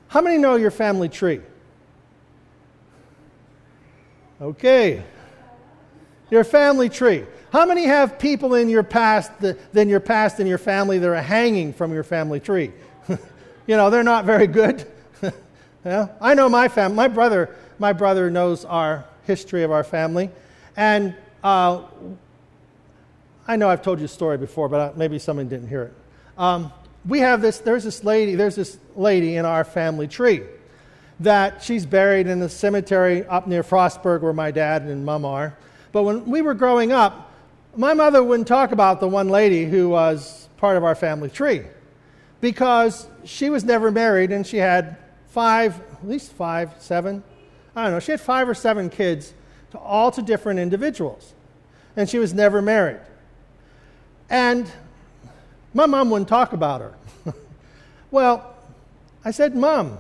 How 0.07 0.21
many 0.21 0.39
know 0.39 0.55
your 0.55 0.71
family 0.71 1.09
tree? 1.09 1.41
Okay. 4.41 5.03
Your 6.31 6.45
family 6.45 6.89
tree. 6.89 7.25
How 7.51 7.67
many 7.67 7.83
have 7.87 8.17
people 8.17 8.55
in 8.55 8.69
your 8.69 8.85
past, 8.85 9.33
than 9.73 9.89
your 9.89 9.99
past 9.99 10.39
in 10.39 10.47
your 10.47 10.59
family 10.59 11.01
that 11.01 11.09
are 11.09 11.21
hanging 11.21 11.73
from 11.73 11.93
your 11.93 12.05
family 12.05 12.39
tree? 12.39 12.71
you 13.09 13.19
know, 13.77 13.91
they're 13.91 14.05
not 14.05 14.25
very 14.25 14.47
good. 14.47 14.87
yeah? 15.85 16.11
I 16.21 16.35
know 16.35 16.49
my 16.49 16.69
family. 16.69 16.95
My 16.95 17.09
brother, 17.09 17.57
my 17.83 17.93
brother 17.93 18.31
knows 18.31 18.65
our 18.65 19.05
history 19.25 19.65
of 19.65 19.73
our 19.73 19.83
family. 19.83 20.31
And 20.77 21.17
uh, 21.43 21.83
I 23.49 23.57
know 23.57 23.69
I've 23.69 23.83
told 23.83 23.99
you 23.99 24.05
a 24.05 24.09
story 24.09 24.39
before, 24.39 24.69
but 24.69 24.81
uh, 24.81 24.93
maybe 24.97 25.19
someone 25.19 25.49
didn't 25.49 25.69
hear 25.69 25.83
it. 25.83 25.95
Um, 26.39 26.73
we 27.05 27.19
have 27.19 27.43
this, 27.43 27.59
there's 27.59 27.83
this 27.83 28.05
lady, 28.05 28.37
there's 28.37 28.55
this 28.55 28.79
lady 28.95 29.35
in 29.35 29.45
our 29.45 29.65
family 29.65 30.07
tree 30.07 30.43
that 31.19 31.65
she's 31.65 31.85
buried 31.85 32.29
in 32.29 32.39
the 32.39 32.49
cemetery 32.49 33.27
up 33.27 33.49
near 33.49 33.65
Frostburg 33.65 34.21
where 34.21 34.33
my 34.33 34.53
dad 34.53 34.83
and 34.83 35.05
mom 35.05 35.25
are. 35.25 35.59
But 35.91 36.05
when 36.05 36.25
we 36.27 36.41
were 36.41 36.55
growing 36.55 36.93
up, 36.93 37.33
my 37.77 37.95
mother 37.95 38.23
wouldn't 38.23 38.47
talk 38.47 38.71
about 38.71 39.01
the 39.01 39.09
one 39.09 39.29
lady 39.29 39.65
who 39.65 39.89
was 39.89 40.49
part 40.57 40.77
of 40.77 40.85
our 40.85 40.95
family 40.95 41.31
tree 41.31 41.63
because 42.41 43.09
she 43.25 43.51
was 43.51 43.65
never 43.65 43.91
married 43.91 44.31
and 44.31 44.47
she 44.47 44.59
had 44.59 44.97
five, 45.27 45.81
at 45.81 46.09
least 46.09 46.31
five, 46.33 46.71
seven, 46.79 47.25
I 47.75 47.85
don't 47.85 47.93
know, 47.93 48.01
she 48.01 48.13
had 48.13 48.21
five 48.21 48.49
or 48.49 48.55
seven 48.55 48.91
kids 48.91 49.33
to 49.71 49.79
all 49.79 50.11
to 50.13 50.23
different 50.23 50.61
individuals. 50.61 51.35
and 51.97 52.09
she 52.09 52.19
was 52.19 52.33
never 52.33 52.63
married. 52.63 53.01
And 54.31 54.71
my 55.75 55.87
mom 55.87 56.11
wouldn't 56.11 56.29
talk 56.29 56.53
about 56.53 56.81
her. 56.81 56.95
well, 58.11 58.55
I 59.25 59.31
said, 59.31 59.55
Mom, 59.55 59.99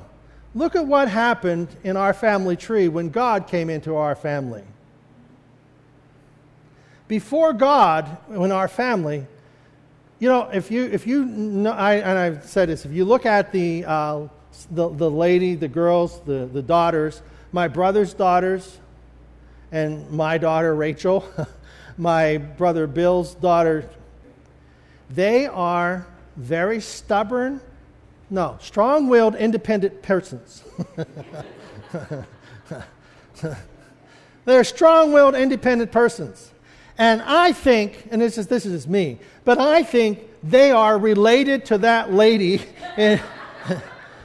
look 0.55 0.75
at 0.75 0.87
what 0.87 1.09
happened 1.09 1.69
in 1.85 1.97
our 1.97 2.15
family 2.15 2.57
tree 2.57 2.89
when 2.89 3.11
God 3.11 3.47
came 3.47 3.71
into 3.71 3.97
our 3.97 4.15
family. 4.15 4.65
Before 7.09 7.53
God, 7.53 8.17
in 8.31 8.53
our 8.53 8.69
family, 8.69 9.27
you 10.19 10.29
know, 10.29 10.49
if 10.51 10.71
you, 10.71 10.85
if 10.85 11.07
you 11.07 11.25
know, 11.25 11.73
I, 11.73 11.97
and 11.97 12.19
I've 12.19 12.45
said 12.45 12.69
this, 12.69 12.87
if 12.87 12.93
you 12.93 13.05
look 13.05 13.27
at 13.27 13.53
the, 13.53 13.85
uh, 13.87 14.29
the, 14.71 14.89
the 14.89 15.11
lady, 15.11 15.55
the 15.55 15.69
girls, 15.69 16.21
the, 16.23 16.49
the 16.51 16.63
daughters, 16.63 17.21
my 17.53 17.69
brother's 17.69 18.15
daughters, 18.15 18.79
and 19.71 20.11
my 20.11 20.39
daughter 20.39 20.75
Rachel, 20.75 21.25
my 21.97 22.39
brother 22.39 22.87
Bill's 22.87 23.35
daughter, 23.35 23.89
they 25.11 25.47
are 25.47 26.07
very 26.37 26.81
stubborn, 26.81 27.61
no, 28.31 28.57
strong 28.61 29.09
willed, 29.09 29.35
independent 29.35 30.03
persons. 30.03 30.65
They're 34.45 34.65
strong 34.65 35.13
willed, 35.13 35.35
independent 35.35 35.93
persons. 35.93 36.51
And 36.99 37.23
I 37.23 37.53
think, 37.53 38.09
and 38.11 38.21
this 38.21 38.39
is, 38.39 38.49
this 38.49 38.67
is 38.67 38.89
me, 38.89 39.19
but 39.45 39.59
I 39.59 39.83
think 39.83 40.21
they 40.43 40.73
are 40.73 40.99
related 40.99 41.65
to 41.67 41.79
that 41.79 42.13
lady 42.13 42.63
in, 42.97 43.21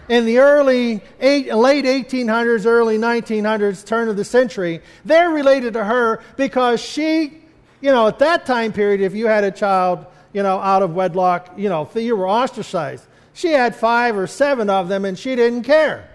in 0.09 0.25
the 0.25 0.39
early, 0.39 1.01
eight, 1.19 1.53
late 1.53 1.85
1800s, 1.85 2.65
early 2.65 2.97
1900s, 2.97 3.85
turn 3.85 4.09
of 4.09 4.15
the 4.15 4.25
century. 4.25 4.81
They're 5.05 5.29
related 5.29 5.73
to 5.73 5.83
her 5.83 6.21
because 6.35 6.81
she, 6.81 7.41
you 7.81 7.91
know, 7.91 8.07
at 8.07 8.19
that 8.19 8.45
time 8.45 8.71
period, 8.71 9.01
if 9.01 9.13
you 9.13 9.27
had 9.27 9.43
a 9.43 9.51
child, 9.51 10.05
you 10.33 10.43
know, 10.43 10.59
out 10.59 10.81
of 10.81 10.93
wedlock, 10.93 11.53
you 11.57 11.69
know, 11.69 11.89
you 11.95 12.15
were 12.15 12.27
ostracized. 12.27 13.05
She 13.33 13.51
had 13.51 13.75
five 13.75 14.17
or 14.17 14.27
seven 14.27 14.69
of 14.69 14.87
them 14.87 15.05
and 15.05 15.17
she 15.17 15.35
didn't 15.35 15.63
care. 15.63 16.09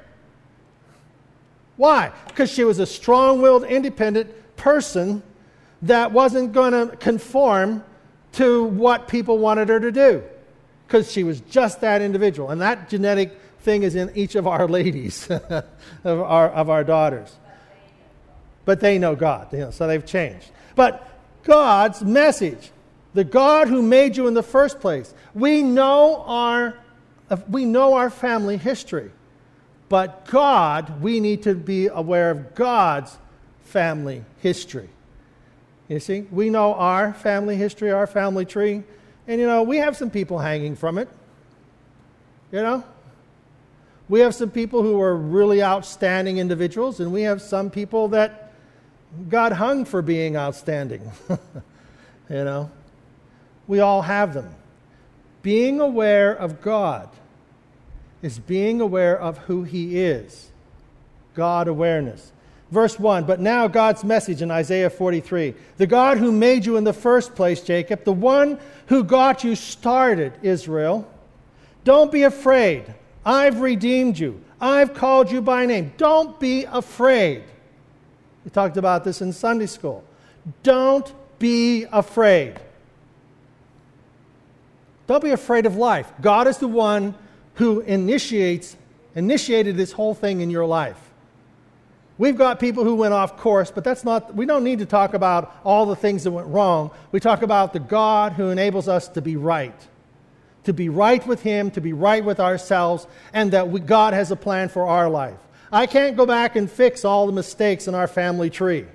Why? 1.77 2.13
Because 2.29 2.51
she 2.51 2.65
was 2.65 2.79
a 2.79 2.87
strong 2.87 3.43
willed, 3.43 3.65
independent 3.65 4.31
person 4.57 5.23
that 5.83 6.13
wasn't 6.13 6.53
going 6.53 6.73
to 6.73 6.97
conform 6.97 7.85
to 8.33 8.65
what 8.65 9.09
people 9.09 9.39
wanted 9.39 9.69
her 9.69 9.81
to 9.81 9.93
do. 9.93 10.23
Because 10.87 11.11
she 11.11 11.25
was 11.25 11.41
just 11.43 11.81
that 11.81 12.03
individual. 12.03 12.51
And 12.51 12.61
that 12.61 12.89
genetic 12.89 13.39
thing 13.63 13.83
is 13.83 13.95
in 13.95 14.11
each 14.15 14.35
of 14.35 14.47
our 14.47 14.69
ladies, 14.69 15.31
of, 15.31 15.65
our, 16.05 16.51
of 16.51 16.69
our 16.69 16.85
daughters. 16.85 17.35
But 18.65 18.81
they 18.81 18.99
know 18.99 19.17
God, 19.17 19.53
you 19.53 19.61
know, 19.61 19.71
so 19.71 19.87
they've 19.87 20.05
changed. 20.05 20.51
But 20.75 21.09
God's 21.45 22.03
message, 22.03 22.71
the 23.15 23.25
God 23.25 23.69
who 23.69 23.83
made 23.83 24.17
you 24.17 24.27
in 24.27 24.35
the 24.35 24.43
first 24.43 24.81
place, 24.81 25.13
we 25.35 25.63
know 25.63 26.23
our 26.27 26.77
we 27.49 27.65
know 27.65 27.95
our 27.95 28.11
family 28.11 28.59
history, 28.59 29.11
but 29.89 30.27
God, 30.27 31.01
we 31.01 31.19
need 31.19 31.45
to 31.45 31.55
be 31.55 31.87
aware 31.87 32.31
of 32.31 32.55
God's 32.55 33.17
family 33.63 34.25
history. 34.41 34.91
You 35.89 35.99
see, 35.99 36.27
we 36.31 36.51
know 36.51 36.75
our 36.75 37.15
family 37.15 37.57
history, 37.57 37.91
our 37.91 38.07
family 38.07 38.45
tree, 38.45 38.83
and 39.27 39.41
you 39.41 39.47
know, 39.47 39.63
we 39.63 39.79
have 39.79 39.97
some 39.97 40.11
people 40.11 40.39
hanging 40.39 40.77
from 40.77 40.99
it. 40.99 41.09
You 42.51 42.61
know? 42.61 42.85
We 44.13 44.21
have 44.21 44.35
some 44.35 44.51
people 44.51 44.83
who 44.83 45.01
are 45.01 45.17
really 45.17 45.63
outstanding 45.63 46.37
individuals, 46.37 47.01
and 47.01 47.15
we 47.15 47.23
have 47.23 47.41
some 47.41 47.71
people 47.71 48.09
that 48.09 48.53
God 49.31 49.53
hung 49.53 49.87
for 49.87 50.03
being 50.03 50.37
outstanding. 50.37 51.11
you 51.31 51.39
know? 52.45 52.71
We 53.67 53.81
all 53.81 54.03
have 54.03 54.35
them. 54.35 54.55
Being 55.41 55.81
aware 55.81 56.31
of 56.31 56.61
God 56.61 57.09
is 58.21 58.39
being 58.39 58.83
aware 58.83 59.19
of 59.19 59.39
who 59.39 59.63
He 59.63 59.99
is. 59.99 60.51
God 61.35 61.67
awareness. 61.67 62.33
Verse 62.71 62.99
1 62.99 63.25
But 63.25 63.41
now 63.41 63.67
God's 63.67 64.05
message 64.05 64.43
in 64.43 64.51
Isaiah 64.51 64.91
43 64.91 65.55
the 65.79 65.87
God 65.87 66.19
who 66.19 66.31
made 66.31 66.67
you 66.67 66.77
in 66.77 66.85
the 66.85 66.93
first 66.93 67.35
place, 67.35 67.63
Jacob, 67.63 68.05
the 68.05 68.13
one 68.13 68.59
who 68.89 69.05
got 69.05 69.43
you 69.43 69.57
started, 69.57 70.35
Israel. 70.43 71.11
Don't 71.85 72.13
be 72.13 72.25
afraid. 72.25 72.95
I've 73.25 73.61
redeemed 73.61 74.19
you. 74.19 74.41
I've 74.61 74.95
called 74.95 75.31
you 75.31 75.41
by 75.43 75.67
name. 75.67 75.93
Don't 75.97 76.39
be 76.39 76.65
afraid. 76.65 77.45
We 78.45 78.51
talked 78.51 78.77
about 78.77 79.05
this 79.05 79.21
in 79.21 79.33
Sunday 79.33 79.67
school. 79.67 80.05
Don't 80.63 81.13
be 81.39 81.87
afraid. 81.93 82.61
Don't 85.07 85.23
be 85.23 85.31
afraid 85.31 85.67
of 85.67 85.77
life. 85.77 86.13
God 86.21 86.47
is 86.47 86.59
the 86.59 86.69
one 86.69 87.15
who 87.55 87.81
initiates, 87.81 88.77
initiated 89.15 89.77
this 89.77 89.93
whole 89.93 90.15
thing 90.15 90.41
in 90.41 90.51
your 90.51 90.65
life. 90.65 90.99
We've 92.19 92.37
got 92.37 92.61
people 92.61 92.85
who 92.85 92.95
went 92.95 93.15
off 93.15 93.37
course, 93.37 93.71
but 93.71 93.85
that's 93.85 94.05
not, 94.05 94.35
we 94.35 94.47
don't 94.47 94.63
need 94.63 94.79
to 94.79 94.87
talk 94.87 95.15
about 95.15 95.57
all 95.65 95.87
the 95.87 95.97
things 95.97 96.25
that 96.25 96.31
went 96.31 96.47
wrong. 96.49 96.91
We 97.11 97.21
talk 97.21 97.43
about 97.43 97.73
the 97.73 97.81
God 97.81 98.33
who 98.33 98.51
enables 98.51 98.87
us 98.87 99.09
to 99.09 99.21
be 99.21 99.37
right, 99.37 99.75
to 100.65 100.73
be 100.73 100.89
right 100.89 101.27
with 101.27 101.43
Him, 101.43 101.71
to 101.73 101.81
be 101.81 101.93
right 101.93 102.25
with 102.25 102.41
ourselves, 102.41 103.07
and 103.33 103.53
that 103.53 103.69
we, 103.69 103.81
God 103.81 104.15
has 104.15 104.31
a 104.31 104.37
plan 104.37 104.69
for 104.69 104.87
our 104.87 105.09
life. 105.09 105.39
I 105.73 105.87
can't 105.87 106.17
go 106.17 106.27
back 106.27 106.55
and 106.57 106.71
fix 106.71 107.05
all 107.05 107.27
the 107.27 107.33
mistakes 107.33 107.89
in 107.89 107.95
our 107.95 108.07
family 108.07 108.51
tree. 108.51 108.87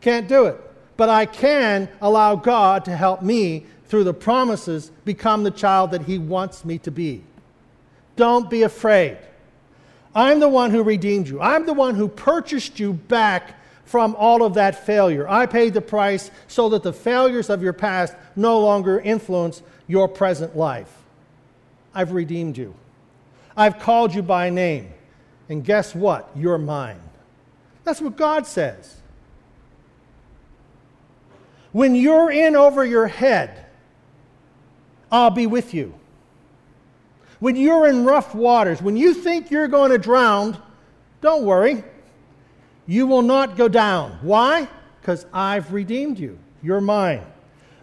Can't 0.00 0.28
do 0.28 0.46
it. 0.46 0.60
But 0.96 1.08
I 1.08 1.26
can 1.26 1.88
allow 2.00 2.34
God 2.34 2.84
to 2.86 2.96
help 2.96 3.22
me 3.22 3.66
through 3.84 4.04
the 4.04 4.14
promises, 4.14 4.90
become 5.04 5.44
the 5.44 5.50
child 5.50 5.92
that 5.92 6.02
He 6.02 6.18
wants 6.18 6.64
me 6.64 6.78
to 6.78 6.90
be. 6.90 7.22
Don't 8.16 8.50
be 8.50 8.62
afraid. 8.62 9.18
I'm 10.14 10.40
the 10.40 10.48
one 10.48 10.70
who 10.70 10.82
redeemed 10.82 11.28
you. 11.28 11.40
I'm 11.40 11.66
the 11.66 11.72
one 11.72 11.94
who 11.94 12.08
purchased 12.08 12.80
you 12.80 12.92
back 12.92 13.54
from 13.84 14.14
all 14.16 14.42
of 14.42 14.54
that 14.54 14.84
failure. 14.84 15.28
I 15.28 15.46
paid 15.46 15.72
the 15.72 15.80
price 15.80 16.30
so 16.46 16.68
that 16.70 16.82
the 16.82 16.92
failures 16.92 17.48
of 17.48 17.62
your 17.62 17.72
past 17.72 18.14
no 18.36 18.60
longer 18.60 19.00
influence 19.00 19.62
your 19.88 20.06
present 20.06 20.56
life. 20.56 20.94
I've 21.92 22.12
redeemed 22.12 22.56
you. 22.56 22.74
I've 23.56 23.80
called 23.80 24.14
you 24.14 24.22
by 24.22 24.50
name. 24.50 24.92
And 25.48 25.64
guess 25.64 25.94
what? 25.94 26.30
You're 26.36 26.58
mine. 26.58 27.00
That's 27.82 28.00
what 28.00 28.16
God 28.16 28.46
says. 28.46 28.94
When 31.72 31.94
you're 31.94 32.30
in 32.30 32.54
over 32.54 32.84
your 32.84 33.06
head, 33.06 33.66
I'll 35.10 35.30
be 35.30 35.46
with 35.46 35.74
you. 35.74 35.94
When 37.40 37.56
you're 37.56 37.88
in 37.88 38.04
rough 38.04 38.34
waters, 38.34 38.82
when 38.82 38.96
you 38.96 39.14
think 39.14 39.50
you're 39.50 39.68
going 39.68 39.90
to 39.90 39.98
drown, 39.98 40.60
don't 41.20 41.44
worry. 41.44 41.82
You 42.86 43.06
will 43.06 43.22
not 43.22 43.56
go 43.56 43.68
down. 43.68 44.18
Why? 44.22 44.68
Because 45.00 45.24
I've 45.32 45.72
redeemed 45.72 46.18
you. 46.18 46.38
You're 46.62 46.80
mine. 46.80 47.24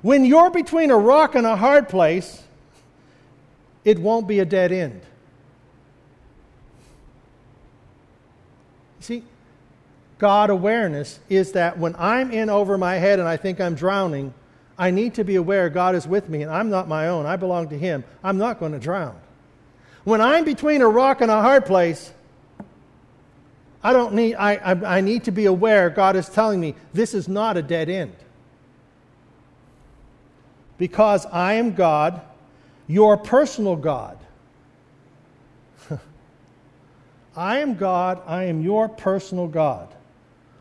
When 0.05 0.23
you're 0.23 0.51
between 0.51 0.91
a 0.91 0.97
rock 0.99 1.33
and 1.33 1.47
a 1.47 1.55
hard 1.55 1.89
place, 1.89 2.43
it 3.83 3.97
won't 3.97 4.27
be 4.27 4.37
a 4.37 4.45
dead 4.45 4.71
end. 4.71 5.01
See, 8.99 9.23
God 10.19 10.51
awareness 10.51 11.19
is 11.27 11.53
that 11.53 11.79
when 11.79 11.95
I'm 11.97 12.29
in 12.29 12.51
over 12.51 12.77
my 12.77 12.97
head 12.97 13.17
and 13.17 13.27
I 13.27 13.35
think 13.35 13.59
I'm 13.59 13.73
drowning, 13.73 14.31
I 14.77 14.91
need 14.91 15.15
to 15.15 15.23
be 15.23 15.37
aware 15.37 15.71
God 15.71 15.95
is 15.95 16.07
with 16.07 16.29
me 16.29 16.43
and 16.43 16.51
I'm 16.51 16.69
not 16.69 16.87
my 16.87 17.07
own. 17.07 17.25
I 17.25 17.35
belong 17.35 17.69
to 17.69 17.75
Him. 17.75 18.03
I'm 18.23 18.37
not 18.37 18.59
going 18.59 18.73
to 18.73 18.79
drown. 18.79 19.19
When 20.03 20.21
I'm 20.21 20.45
between 20.45 20.83
a 20.83 20.87
rock 20.87 21.21
and 21.21 21.31
a 21.31 21.41
hard 21.41 21.65
place, 21.65 22.13
I 23.83 23.91
don't 23.91 24.13
need, 24.13 24.35
I, 24.35 24.53
I, 24.57 24.97
I 24.97 25.01
need 25.01 25.23
to 25.23 25.31
be 25.31 25.45
aware 25.45 25.89
God 25.89 26.15
is 26.15 26.29
telling 26.29 26.59
me 26.59 26.75
this 26.93 27.15
is 27.15 27.27
not 27.27 27.57
a 27.57 27.63
dead 27.63 27.89
end. 27.89 28.15
Because 30.77 31.25
I 31.27 31.53
am 31.53 31.73
God, 31.73 32.21
your 32.87 33.17
personal 33.17 33.75
God. 33.75 34.17
I 37.35 37.59
am 37.59 37.75
God, 37.75 38.21
I 38.25 38.43
am 38.45 38.61
your 38.61 38.89
personal 38.89 39.47
God. 39.47 39.93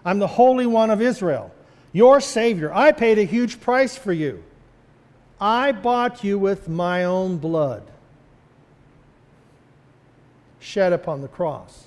I'm 0.05 0.19
the 0.19 0.27
Holy 0.27 0.67
One 0.67 0.91
of 0.91 1.01
Israel 1.01 1.51
your 1.95 2.21
Savior. 2.21 2.75
I 2.75 2.93
paid 2.93 3.19
a 3.19 3.25
huge 3.25 3.61
price 3.61 3.97
for 3.97 4.13
you. 4.13 4.43
I 5.41 5.73
bought 5.73 6.25
you 6.25 6.39
with 6.39 6.69
my 6.69 7.05
own 7.05 7.39
blood, 7.39 7.85
shed 10.59 10.93
upon 10.93 11.23
the 11.23 11.29
cross. 11.29 11.87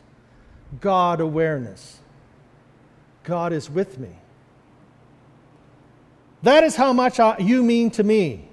God 0.80 1.20
awareness. 1.20 2.00
God 3.24 3.52
is 3.52 3.70
with 3.70 4.00
me. 4.00 4.16
That 6.44 6.64
is 6.64 6.76
how 6.76 6.94
much 6.94 7.20
I, 7.20 7.38
you 7.40 7.64
mean 7.64 7.92
to 7.92 8.04
me. 8.04 8.48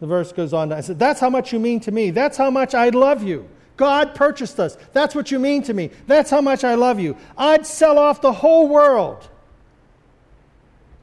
The 0.00 0.06
verse 0.06 0.32
goes 0.32 0.52
on. 0.52 0.72
I 0.72 0.80
said, 0.80 0.98
That's 0.98 1.20
how 1.20 1.30
much 1.30 1.52
you 1.52 1.58
mean 1.58 1.80
to 1.80 1.92
me. 1.92 2.10
That's 2.10 2.36
how 2.36 2.50
much 2.50 2.74
I 2.74 2.90
love 2.90 3.22
you. 3.22 3.48
God 3.76 4.14
purchased 4.14 4.58
us. 4.58 4.76
That's 4.92 5.14
what 5.14 5.30
you 5.30 5.38
mean 5.38 5.62
to 5.64 5.74
me. 5.74 5.90
That's 6.06 6.30
how 6.30 6.40
much 6.40 6.64
I 6.64 6.74
love 6.74 6.98
you. 6.98 7.16
I'd 7.36 7.66
sell 7.66 7.98
off 7.98 8.20
the 8.20 8.32
whole 8.32 8.68
world 8.68 9.28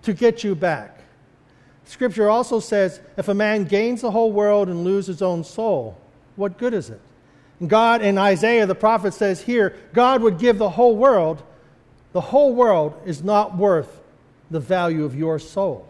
to 0.03 0.13
get 0.13 0.43
you 0.43 0.55
back. 0.55 0.99
Scripture 1.85 2.29
also 2.29 2.59
says 2.59 2.99
if 3.17 3.27
a 3.27 3.33
man 3.33 3.65
gains 3.65 4.01
the 4.01 4.11
whole 4.11 4.31
world 4.31 4.69
and 4.69 4.83
loses 4.83 5.15
his 5.15 5.21
own 5.21 5.43
soul, 5.43 5.97
what 6.35 6.57
good 6.57 6.73
is 6.73 6.89
it? 6.89 7.01
And 7.59 7.69
God 7.69 8.01
in 8.01 8.17
Isaiah, 8.17 8.65
the 8.65 8.75
prophet 8.75 9.13
says 9.13 9.41
here, 9.41 9.75
God 9.93 10.21
would 10.21 10.39
give 10.39 10.57
the 10.57 10.69
whole 10.69 10.95
world. 10.95 11.43
The 12.11 12.21
whole 12.21 12.53
world 12.53 12.99
is 13.05 13.23
not 13.23 13.55
worth 13.55 14.01
the 14.51 14.59
value 14.59 15.03
of 15.05 15.15
your 15.15 15.39
soul, 15.39 15.87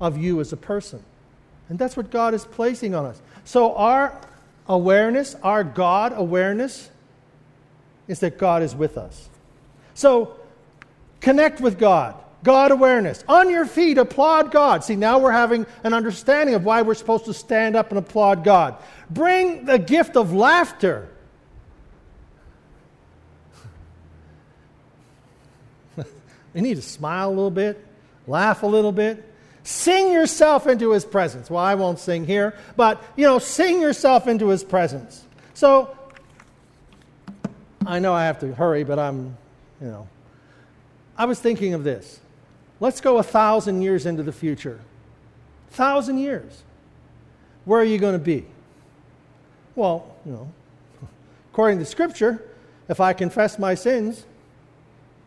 of 0.00 0.18
you 0.18 0.40
as 0.40 0.52
a 0.52 0.56
person. 0.56 1.02
And 1.68 1.78
that's 1.78 1.96
what 1.96 2.10
God 2.10 2.34
is 2.34 2.44
placing 2.44 2.94
on 2.94 3.06
us. 3.06 3.20
So, 3.44 3.74
our 3.76 4.18
awareness, 4.66 5.34
our 5.42 5.64
God 5.64 6.12
awareness, 6.14 6.90
is 8.06 8.20
that 8.20 8.38
God 8.38 8.62
is 8.62 8.74
with 8.74 8.96
us. 8.98 9.28
So, 9.94 10.36
connect 11.20 11.60
with 11.60 11.78
God. 11.78 12.14
God 12.44 12.70
awareness. 12.70 13.24
On 13.28 13.50
your 13.50 13.66
feet, 13.66 13.98
applaud 13.98 14.52
God. 14.52 14.84
See, 14.84 14.96
now 14.96 15.18
we're 15.18 15.32
having 15.32 15.66
an 15.82 15.92
understanding 15.92 16.54
of 16.54 16.64
why 16.64 16.82
we're 16.82 16.94
supposed 16.94 17.24
to 17.24 17.34
stand 17.34 17.76
up 17.76 17.90
and 17.90 17.98
applaud 17.98 18.44
God. 18.44 18.76
Bring 19.10 19.64
the 19.64 19.78
gift 19.78 20.16
of 20.16 20.32
laughter. 20.32 21.08
You 26.58 26.62
need 26.62 26.74
to 26.74 26.82
smile 26.82 27.28
a 27.28 27.30
little 27.30 27.52
bit, 27.52 27.86
laugh 28.26 28.64
a 28.64 28.66
little 28.66 28.90
bit. 28.90 29.24
Sing 29.62 30.10
yourself 30.12 30.66
into 30.66 30.90
his 30.90 31.04
presence. 31.04 31.48
Well, 31.48 31.62
I 31.62 31.76
won't 31.76 32.00
sing 32.00 32.26
here, 32.26 32.56
but 32.74 33.00
you 33.14 33.24
know, 33.24 33.38
sing 33.38 33.80
yourself 33.80 34.26
into 34.26 34.48
his 34.48 34.64
presence. 34.64 35.24
So 35.54 35.96
I 37.86 38.00
know 38.00 38.12
I 38.12 38.24
have 38.24 38.40
to 38.40 38.52
hurry, 38.52 38.82
but 38.82 38.98
I'm, 38.98 39.36
you 39.80 39.86
know. 39.86 40.08
I 41.16 41.26
was 41.26 41.38
thinking 41.38 41.74
of 41.74 41.84
this. 41.84 42.18
Let's 42.80 43.00
go 43.00 43.18
a 43.18 43.22
thousand 43.22 43.82
years 43.82 44.04
into 44.04 44.24
the 44.24 44.32
future. 44.32 44.80
Thousand 45.70 46.18
years. 46.18 46.64
Where 47.66 47.80
are 47.80 47.84
you 47.84 47.98
going 47.98 48.14
to 48.14 48.24
be? 48.24 48.46
Well, 49.76 50.12
you 50.26 50.32
know, 50.32 50.52
according 51.52 51.78
to 51.78 51.84
Scripture, 51.84 52.42
if 52.88 52.98
I 52.98 53.12
confess 53.12 53.60
my 53.60 53.76
sins, 53.76 54.24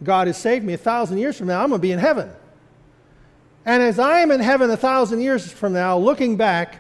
God 0.04 0.28
has 0.28 0.38
saved 0.38 0.66
me 0.66 0.74
a 0.74 0.78
thousand 0.78 1.20
years 1.20 1.38
from 1.38 1.48
now, 1.48 1.62
I'm 1.62 1.70
going 1.70 1.80
to 1.80 1.82
be 1.82 1.92
in 1.92 2.00
heaven. 2.00 2.32
And 3.66 3.84
as 3.84 4.00
I 4.00 4.20
am 4.20 4.32
in 4.32 4.40
heaven 4.40 4.72
a 4.72 4.78
thousand 4.78 5.22
years 5.22 5.52
from 5.52 5.74
now, 5.74 5.98
looking 5.98 6.36
back, 6.36 6.80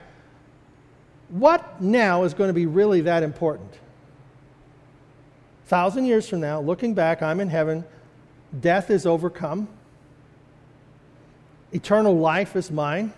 what 1.29 1.81
now 1.81 2.23
is 2.23 2.33
going 2.33 2.49
to 2.49 2.53
be 2.53 2.65
really 2.65 3.01
that 3.01 3.23
important? 3.23 3.73
A 5.65 5.67
thousand 5.67 6.05
years 6.05 6.27
from 6.27 6.41
now, 6.41 6.59
looking 6.59 6.93
back, 6.93 7.21
I'm 7.21 7.39
in 7.39 7.49
heaven, 7.49 7.85
death 8.59 8.89
is 8.89 9.05
overcome, 9.05 9.67
eternal 11.71 12.17
life 12.17 12.55
is 12.55 12.71
mine. 12.71 13.13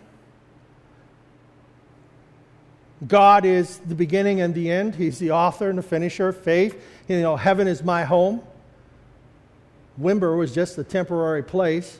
God 3.07 3.43
is 3.43 3.79
the 3.79 3.95
beginning 3.95 4.39
and 4.39 4.53
the 4.53 4.71
end. 4.71 4.95
He's 4.95 5.19
the 5.19 5.31
author 5.31 5.69
and 5.69 5.77
the 5.77 5.83
finisher 5.83 6.29
of 6.29 6.37
faith. 6.37 6.81
You 7.09 7.19
know, 7.21 7.35
heaven 7.35 7.67
is 7.67 7.83
my 7.83 8.05
home. 8.05 8.41
Windber 9.99 10.37
was 10.37 10.53
just 10.53 10.77
a 10.77 10.83
temporary 10.83 11.43
place. 11.43 11.99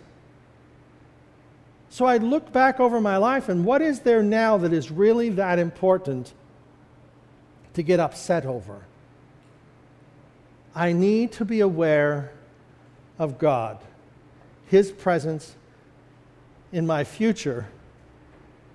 So 1.90 2.06
I 2.06 2.18
look 2.18 2.52
back 2.52 2.80
over 2.80 3.00
my 3.00 3.18
life 3.18 3.50
and 3.50 3.66
what 3.66 3.82
is 3.82 4.00
there 4.00 4.24
now 4.24 4.58
that 4.58 4.74
is 4.74 4.90
really 4.90 5.30
that 5.30 5.60
important 5.60 6.34
to 7.74 7.84
get 7.84 8.00
upset 8.00 8.46
over? 8.46 8.82
I 10.76 10.92
need 10.92 11.32
to 11.34 11.46
be 11.46 11.60
aware 11.60 12.32
of 13.20 13.38
God, 13.38 13.78
His 14.66 14.92
presence 14.92 15.56
in 16.72 16.88
my 16.88 17.04
future, 17.04 17.68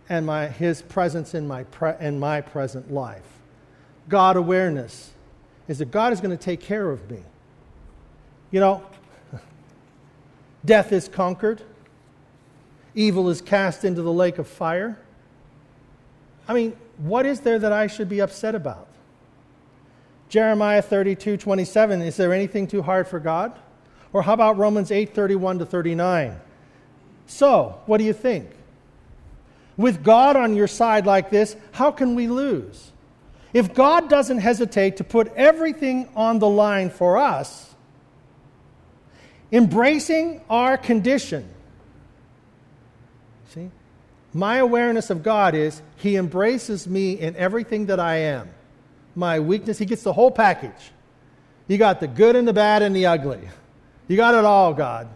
and 0.09 0.25
my, 0.25 0.47
His 0.47 0.83
presence 0.83 1.35
in 1.35 1.49
my, 1.49 1.65
pre- 1.65 1.99
in 2.01 2.21
my 2.21 2.41
present 2.41 2.93
life. 2.93 3.27
God 4.09 4.37
awareness 4.37 5.11
is 5.67 5.79
that 5.79 5.91
God 5.91 6.13
is 6.13 6.21
going 6.21 6.37
to 6.37 6.43
take 6.43 6.61
care 6.61 6.89
of 6.91 7.11
me. 7.11 7.23
You 8.51 8.61
know, 8.61 8.83
death 10.69 10.93
is 10.93 11.09
conquered 11.09 11.63
evil 12.99 13.29
is 13.29 13.41
cast 13.41 13.85
into 13.85 14.03
the 14.03 14.13
lake 14.13 14.39
of 14.39 14.49
fire. 14.49 14.99
I 16.49 16.55
mean, 16.55 16.77
what 16.97 17.27
is 17.27 17.41
there 17.41 17.59
that 17.61 17.73
I 17.73 17.87
should 17.87 18.09
be 18.09 18.21
upset 18.21 18.57
about? 18.57 18.89
Jeremiah 20.29 20.83
32, 20.83 21.37
27, 21.37 22.03
is 22.03 22.17
there 22.17 22.33
anything 22.33 22.67
too 22.67 22.83
hard 22.83 23.07
for 23.07 23.21
God? 23.21 23.57
Or 24.13 24.23
how 24.23 24.35
about 24.35 24.59
Romans 24.59 24.91
8, 24.91 25.15
31 25.15 25.61
to 25.61 25.67
39? 25.67 26.41
So, 27.27 27.81
what 27.87 27.99
do 27.99 28.05
you 28.05 28.13
think? 28.13 28.51
With 29.77 30.03
God 30.03 30.35
on 30.35 30.57
your 30.57 30.67
side 30.67 31.07
like 31.07 31.31
this, 31.31 31.57
how 31.73 31.93
can 31.93 32.17
we 32.17 32.27
lose? 32.27 32.91
If 33.53 33.75
God 33.75 34.11
doesn't 34.11 34.39
hesitate 34.39 34.97
to 34.97 35.05
put 35.05 35.33
everything 35.35 36.09
on 36.17 36.41
the 36.41 36.49
line 36.49 36.91
for 36.91 37.17
us, 37.17 37.75
embracing 39.53 40.41
our 40.49 40.77
condition, 40.77 41.49
See? 43.49 43.71
My 44.33 44.57
awareness 44.59 45.11
of 45.11 45.23
God 45.23 45.55
is 45.55 45.83
He 45.97 46.17
embraces 46.17 46.87
me 46.87 47.13
in 47.13 47.35
everything 47.37 47.87
that 47.87 47.99
I 47.99 48.17
am. 48.17 48.51
My 49.15 49.41
weakness, 49.41 49.79
He 49.79 49.87
gets 49.87 50.03
the 50.03 50.13
whole 50.13 50.31
package. 50.31 50.93
You 51.67 51.79
got 51.79 52.01
the 52.01 52.09
good 52.09 52.37
and 52.37 52.47
the 52.47 52.53
bad 52.53 52.83
and 52.83 52.95
the 52.95 53.07
ugly. 53.07 53.41
You 54.07 54.17
got 54.17 54.35
it 54.35 54.45
all, 54.45 54.75
God. 54.75 55.09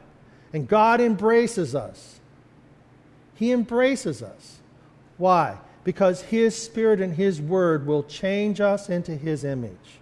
And 0.53 0.69
God 0.69 1.01
embraces 1.01 1.75
us. 1.75 2.21
He 3.35 3.53
embraces 3.53 4.23
us. 4.23 4.59
Why? 5.17 5.59
Because 5.85 6.23
His 6.23 6.57
Spirit 6.57 7.01
and 7.01 7.15
His 7.15 7.41
Word 7.41 7.87
will 7.87 8.03
change 8.03 8.61
us 8.61 8.89
into 8.89 9.17
His 9.17 9.45
image. 9.45 10.01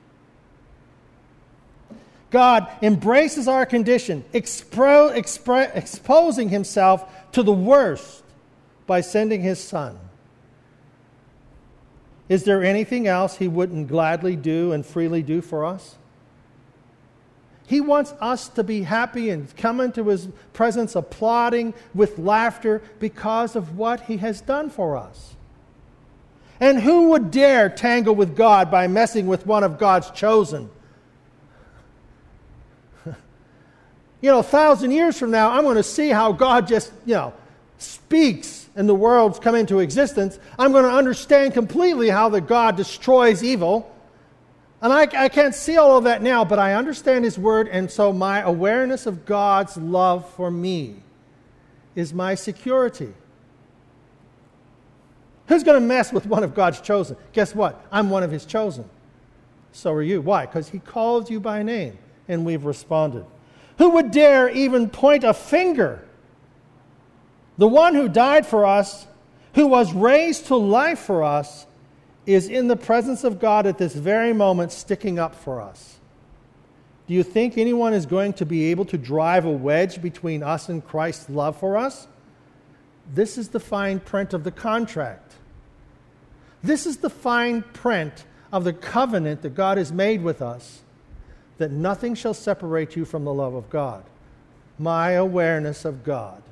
God 2.31 2.69
embraces 2.81 3.49
our 3.49 3.67
condition, 3.67 4.25
expro, 4.33 5.15
expre, 5.15 5.75
exposing 5.75 6.49
Himself 6.49 7.05
to 7.33 7.43
the 7.43 7.53
worst 7.53 8.23
by 8.91 9.01
sending 9.01 9.41
his 9.41 9.63
son. 9.63 9.97
Is 12.29 12.43
there 12.43 12.65
anything 12.65 13.07
else 13.07 13.37
he 13.37 13.47
wouldn't 13.47 13.87
gladly 13.87 14.35
do 14.35 14.73
and 14.73 14.85
freely 14.85 15.23
do 15.23 15.41
for 15.41 15.65
us? 15.65 15.95
He 17.69 17.81
wants 17.81 18.13
us 18.21 18.49
to 18.49 18.65
be 18.65 18.83
happy 18.83 19.31
and 19.31 19.57
come 19.57 19.81
into 19.81 20.09
his 20.09 20.27
presence 20.53 20.97
applauding 20.97 21.73
with 21.95 22.19
laughter 22.19 22.83
because 22.99 23.55
of 23.55 23.79
what 23.79 24.01
he 24.01 24.17
has 24.17 24.41
done 24.41 24.71
for 24.71 24.97
us. 24.97 25.37
And 26.59 26.81
who 26.81 27.11
would 27.11 27.31
dare 27.31 27.69
tangle 27.69 28.17
with 28.17 28.35
God 28.37 28.73
by 28.73 28.89
messing 28.89 29.29
with 29.29 29.47
one 29.47 29.63
of 29.63 29.79
God's 29.79 30.11
chosen? 30.11 30.69
you 33.07 33.15
know, 34.29 34.41
a 34.41 34.43
thousand 34.43 34.91
years 34.91 35.19
from 35.19 35.31
now, 35.31 35.51
I'm 35.51 35.63
going 35.63 35.77
to 35.77 35.83
see 35.83 36.11
how 36.11 36.33
God 36.33 36.69
just, 36.69 36.93
you 37.07 37.15
know, 37.15 37.33
speaks 37.79 38.69
and 38.77 38.89
the 38.89 38.95
worlds 38.95 39.39
come 39.39 39.55
into 39.55 39.81
existence, 39.81 40.39
I'm 40.59 40.73
going 40.73 40.85
to 40.85 40.91
understand 40.91 41.55
completely 41.55 42.09
how 42.09 42.29
the 42.29 42.41
God 42.41 42.77
destroys 42.77 43.43
evil. 43.43 43.95
And 44.83 44.93
I, 44.93 45.03
I 45.03 45.29
can't 45.29 45.55
see 45.55 45.77
all 45.77 45.99
of 45.99 46.05
that 46.05 46.23
now, 46.23 46.45
but 46.45 46.59
I 46.59 46.75
understand 46.75 47.25
His 47.25 47.39
Word, 47.39 47.69
and 47.69 47.91
so 47.91 48.13
my 48.13 48.41
awareness 48.41 49.07
of 49.07 49.27
God's 49.27 49.77
love 49.77 50.29
for 50.35 50.51
me 50.51 50.97
is 51.95 52.15
my 52.15 52.35
security. 52.35 53.13
Who's 55.49 55.65
going 55.65 55.81
to 55.81 55.87
mess 55.87 56.13
with 56.13 56.27
one 56.27 56.45
of 56.45 56.55
God's 56.55 56.81
chosen? 56.81 57.17
Guess 57.33 57.55
what? 57.55 57.85
I'm 57.91 58.09
one 58.09 58.23
of 58.23 58.31
His 58.31 58.47
chosen. 58.47 58.89
So 59.73 59.93
are 59.93 60.03
you. 60.03 60.23
Why? 60.23 60.47
Because 60.47 60.69
He 60.69 60.79
called 60.79 61.29
you 61.29 61.41
by 61.41 61.63
name, 61.63 61.99
and 62.29 62.47
we've 62.47 62.65
responded. 62.65 63.27
Who 63.81 63.93
would 63.93 64.11
dare 64.11 64.51
even 64.51 64.91
point 64.91 65.25
a 65.25 65.33
finger 65.33 66.05
the 67.57 67.67
one 67.67 67.95
who 67.95 68.11
died 68.11 68.47
for 68.47 68.67
us, 68.67 69.07
who 69.55 69.67
was 69.67 69.93
raised 69.95 70.49
to 70.49 70.57
life 70.57 70.99
for 70.99 71.23
us, 71.23 71.67
is 72.27 72.47
in 72.47 72.69
the 72.69 72.77
presence 72.77 73.25
of 73.25 73.39
God 73.39 73.67
at 73.67 73.79
this 73.79 73.95
very 73.95 74.35
moment, 74.35 74.71
sticking 74.73 75.19
up 75.19 75.35
for 75.35 75.63
us. 75.63 75.99
Do 77.07 77.15
you 77.15 77.23
think 77.23 77.57
anyone 77.57 77.95
is 77.95 78.05
going 78.05 78.35
to 78.35 78.47
be 78.47 78.71
able 78.71 78.85
to 78.85 78.99
drive 78.99 79.47
a 79.47 79.51
wedge 79.51 80.03
between 80.03 80.43
us 80.43 80.69
and 80.69 80.87
Christ's 80.87 81.31
love 81.31 81.59
for 81.59 81.79
us? 81.79 82.07
This 83.15 83.39
is 83.39 83.49
the 83.49 83.61
fine 83.61 83.99
print 84.01 84.35
of 84.35 84.45
the 84.45 84.53
contract. 84.53 85.35
This 86.63 86.85
is 86.85 86.99
the 86.99 87.11
fine 87.11 87.63
print 87.63 88.27
of 88.53 88.65
the 88.65 88.75
covenant 88.75 89.41
that 89.41 89.55
God 89.55 89.79
has 89.79 89.91
made 89.91 90.23
with 90.23 90.43
us 90.43 90.83
that 91.61 91.71
nothing 91.71 92.15
shall 92.15 92.33
separate 92.33 92.97
you 92.97 93.05
from 93.05 93.25
the 93.25 93.35
love 93.35 93.53
of 93.53 93.69
God. 93.69 94.03
My 94.79 95.11
awareness 95.13 95.85
of 95.85 96.03
God. 96.05 96.43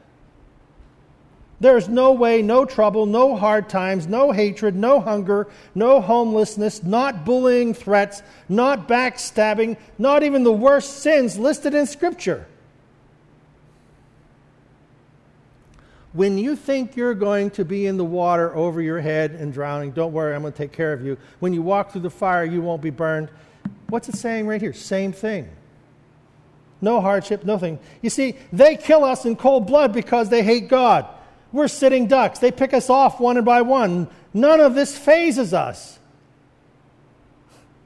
There's 1.61 1.89
no 1.89 2.13
way, 2.13 2.43
no 2.43 2.67
trouble, 2.67 3.07
no 3.07 3.35
hard 3.35 3.71
times, 3.71 4.07
no 4.07 4.33
hatred, 4.33 4.77
no 4.77 5.01
hunger, 5.01 5.49
no 5.75 6.03
homelessness, 6.03 6.83
not 6.83 7.25
bullying 7.25 7.73
threats, 7.73 8.23
not 8.51 8.87
backstabbing, 8.87 9.79
not 9.97 10.23
even 10.23 10.45
the 10.45 10.53
worst 10.53 10.99
sins 10.99 11.39
listed 11.39 11.73
in 11.73 11.87
Scripture. 11.87 12.47
When 16.13 16.37
you 16.37 16.55
think 16.55 16.97
you're 16.97 17.15
going 17.15 17.51
to 17.53 17.65
be 17.65 17.87
in 17.87 17.97
the 17.97 18.05
water 18.05 18.55
over 18.55 18.83
your 18.83 19.01
head 19.01 19.31
and 19.31 19.55
drowning, 19.55 19.93
don't 19.93 20.13
worry, 20.13 20.35
I'm 20.35 20.43
going 20.43 20.53
to 20.53 20.59
take 20.59 20.73
care 20.73 20.93
of 20.93 21.03
you. 21.03 21.17
When 21.41 21.55
you 21.55 21.63
walk 21.63 21.93
through 21.93 22.03
the 22.03 22.11
fire, 22.11 22.45
you 22.45 22.61
won't 22.61 22.83
be 22.83 22.91
burned. 22.91 23.31
What's 23.89 24.09
it 24.09 24.17
saying 24.17 24.47
right 24.47 24.61
here? 24.61 24.73
Same 24.73 25.13
thing. 25.13 25.49
No 26.81 27.01
hardship, 27.01 27.45
nothing. 27.45 27.79
You 28.03 28.11
see, 28.11 28.37
they 28.53 28.77
kill 28.77 29.05
us 29.05 29.25
in 29.25 29.37
cold 29.37 29.67
blood 29.67 29.93
because 29.93 30.29
they 30.29 30.43
hate 30.43 30.69
God. 30.69 31.07
We're 31.53 31.69
sitting 31.69 32.07
ducks. 32.07 32.39
They 32.39 32.53
pick 32.53 32.75
us 32.75 32.91
off 32.91 33.19
one 33.19 33.43
by 33.45 33.63
one. 33.63 34.09
None 34.35 34.61
of 34.61 34.75
this 34.75 34.97
fazes 34.97 35.55
us 35.55 35.99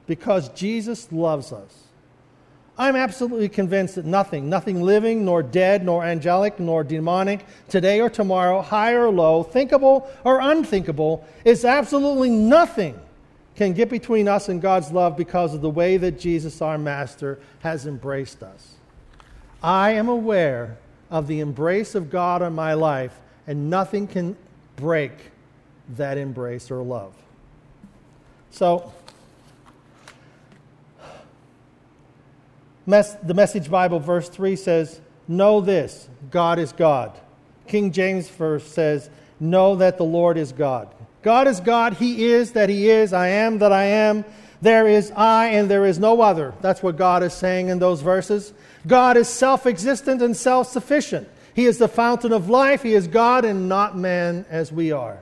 because 0.05 0.49
Jesus 0.49 1.11
loves 1.11 1.53
us. 1.53 1.83
I'm 2.77 2.95
absolutely 2.95 3.49
convinced 3.49 3.95
that 3.95 4.05
nothing, 4.05 4.49
nothing 4.49 4.81
living, 4.81 5.23
nor 5.23 5.43
dead, 5.43 5.85
nor 5.85 6.03
angelic, 6.03 6.59
nor 6.59 6.83
demonic, 6.83 7.45
today 7.69 8.01
or 8.01 8.09
tomorrow, 8.09 8.61
high 8.61 8.93
or 8.93 9.09
low, 9.09 9.43
thinkable 9.43 10.09
or 10.23 10.41
unthinkable, 10.41 11.25
is 11.45 11.65
absolutely 11.65 12.31
nothing 12.31 12.99
can 13.55 13.73
get 13.73 13.89
between 13.89 14.27
us 14.27 14.49
and 14.49 14.61
God's 14.61 14.91
love 14.91 15.15
because 15.15 15.53
of 15.53 15.61
the 15.61 15.69
way 15.69 15.97
that 15.97 16.19
Jesus, 16.19 16.61
our 16.61 16.77
Master, 16.77 17.39
has 17.59 17.85
embraced 17.85 18.41
us. 18.41 18.75
I 19.61 19.91
am 19.91 20.09
aware 20.09 20.77
of 21.11 21.27
the 21.27 21.39
embrace 21.39 21.95
of 21.95 22.09
God 22.09 22.41
on 22.41 22.53
my 22.55 22.73
life, 22.73 23.19
and 23.45 23.69
nothing 23.69 24.07
can 24.07 24.35
break 24.75 25.11
that 25.95 26.17
embrace 26.17 26.71
or 26.71 26.81
love. 26.81 27.13
So, 28.49 28.93
the 32.85 33.33
Message 33.33 33.69
Bible, 33.69 33.99
verse 33.99 34.29
3 34.29 34.55
says, 34.55 34.99
Know 35.27 35.61
this, 35.61 36.09
God 36.31 36.59
is 36.59 36.73
God. 36.73 37.17
King 37.67 37.91
James 37.91 38.27
verse 38.29 38.65
says, 38.65 39.09
Know 39.39 39.75
that 39.77 39.97
the 39.97 40.03
Lord 40.03 40.37
is 40.37 40.51
God. 40.51 40.93
God 41.23 41.47
is 41.47 41.59
God. 41.61 41.93
He 41.93 42.25
is 42.25 42.51
that 42.51 42.69
He 42.69 42.89
is. 42.89 43.13
I 43.13 43.29
am 43.29 43.59
that 43.59 43.71
I 43.71 43.85
am. 43.85 44.25
There 44.61 44.87
is 44.87 45.11
I 45.11 45.47
and 45.47 45.69
there 45.69 45.85
is 45.85 45.99
no 45.99 46.21
other. 46.21 46.53
That's 46.61 46.83
what 46.83 46.97
God 46.97 47.23
is 47.23 47.33
saying 47.33 47.69
in 47.69 47.79
those 47.79 48.01
verses. 48.01 48.53
God 48.85 49.17
is 49.17 49.27
self 49.27 49.65
existent 49.65 50.21
and 50.21 50.35
self 50.35 50.69
sufficient. 50.69 51.27
He 51.53 51.65
is 51.65 51.77
the 51.77 51.87
fountain 51.87 52.33
of 52.33 52.49
life. 52.49 52.83
He 52.83 52.93
is 52.93 53.07
God 53.07 53.45
and 53.45 53.69
not 53.69 53.97
man 53.97 54.45
as 54.49 54.71
we 54.71 54.91
are. 54.91 55.21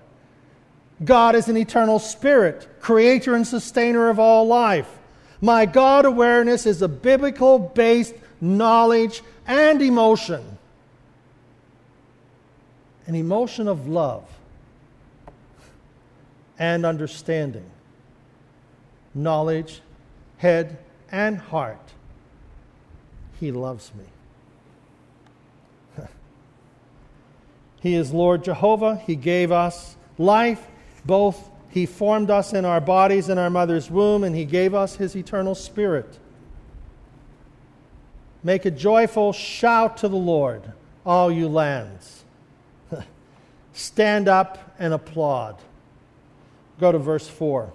God 1.04 1.36
is 1.36 1.48
an 1.48 1.58
eternal 1.58 2.00
spirit, 2.00 2.68
creator 2.80 3.36
and 3.36 3.46
sustainer 3.46 4.10
of 4.10 4.20
all 4.20 4.46
life. 4.46 4.90
My 5.40 5.66
God 5.66 6.06
awareness 6.06 6.66
is 6.66 6.82
a 6.82 6.88
biblical 6.88 7.60
based 7.60 8.16
knowledge 8.40 9.24
and 9.48 9.82
emotion. 9.82 10.58
An 13.08 13.16
emotion 13.16 13.68
of 13.68 13.88
love 13.88 14.24
and 16.62 16.86
understanding, 16.86 17.66
knowledge, 19.16 19.82
head, 20.38 20.78
and 21.12 21.40
heart. 21.40 21.92
He 23.40 23.52
loves 23.52 23.92
me. 25.98 26.06
he 27.82 27.96
is 27.96 28.14
Lord 28.14 28.44
Jehovah. 28.44 29.02
He 29.08 29.16
gave 29.16 29.52
us 29.52 29.96
life, 30.20 30.68
both 31.04 31.50
he 31.72 31.88
formed 31.88 32.30
us 32.30 32.54
in 32.54 32.64
our 32.64 32.82
bodies 32.82 33.30
in 33.30 33.38
our 33.38 33.50
mother's 33.50 33.90
womb, 33.90 34.24
and 34.24 34.36
He 34.36 34.44
gave 34.44 34.76
us 34.76 34.98
His 34.98 35.16
eternal 35.16 35.56
Spirit. 35.56 36.20
Make 38.44 38.66
a 38.66 38.72
joyful 38.72 39.32
shout 39.32 39.96
to 39.98 40.10
the 40.10 40.18
Lord, 40.18 40.74
all 41.06 41.32
you 41.32 41.48
lands. 41.48 42.26
Stand 43.74 44.28
up 44.28 44.76
and 44.78 44.94
applaud. 44.94 45.62
Go 46.82 46.92
to 46.92 47.00
verse 47.00 47.28
4, 47.30 47.72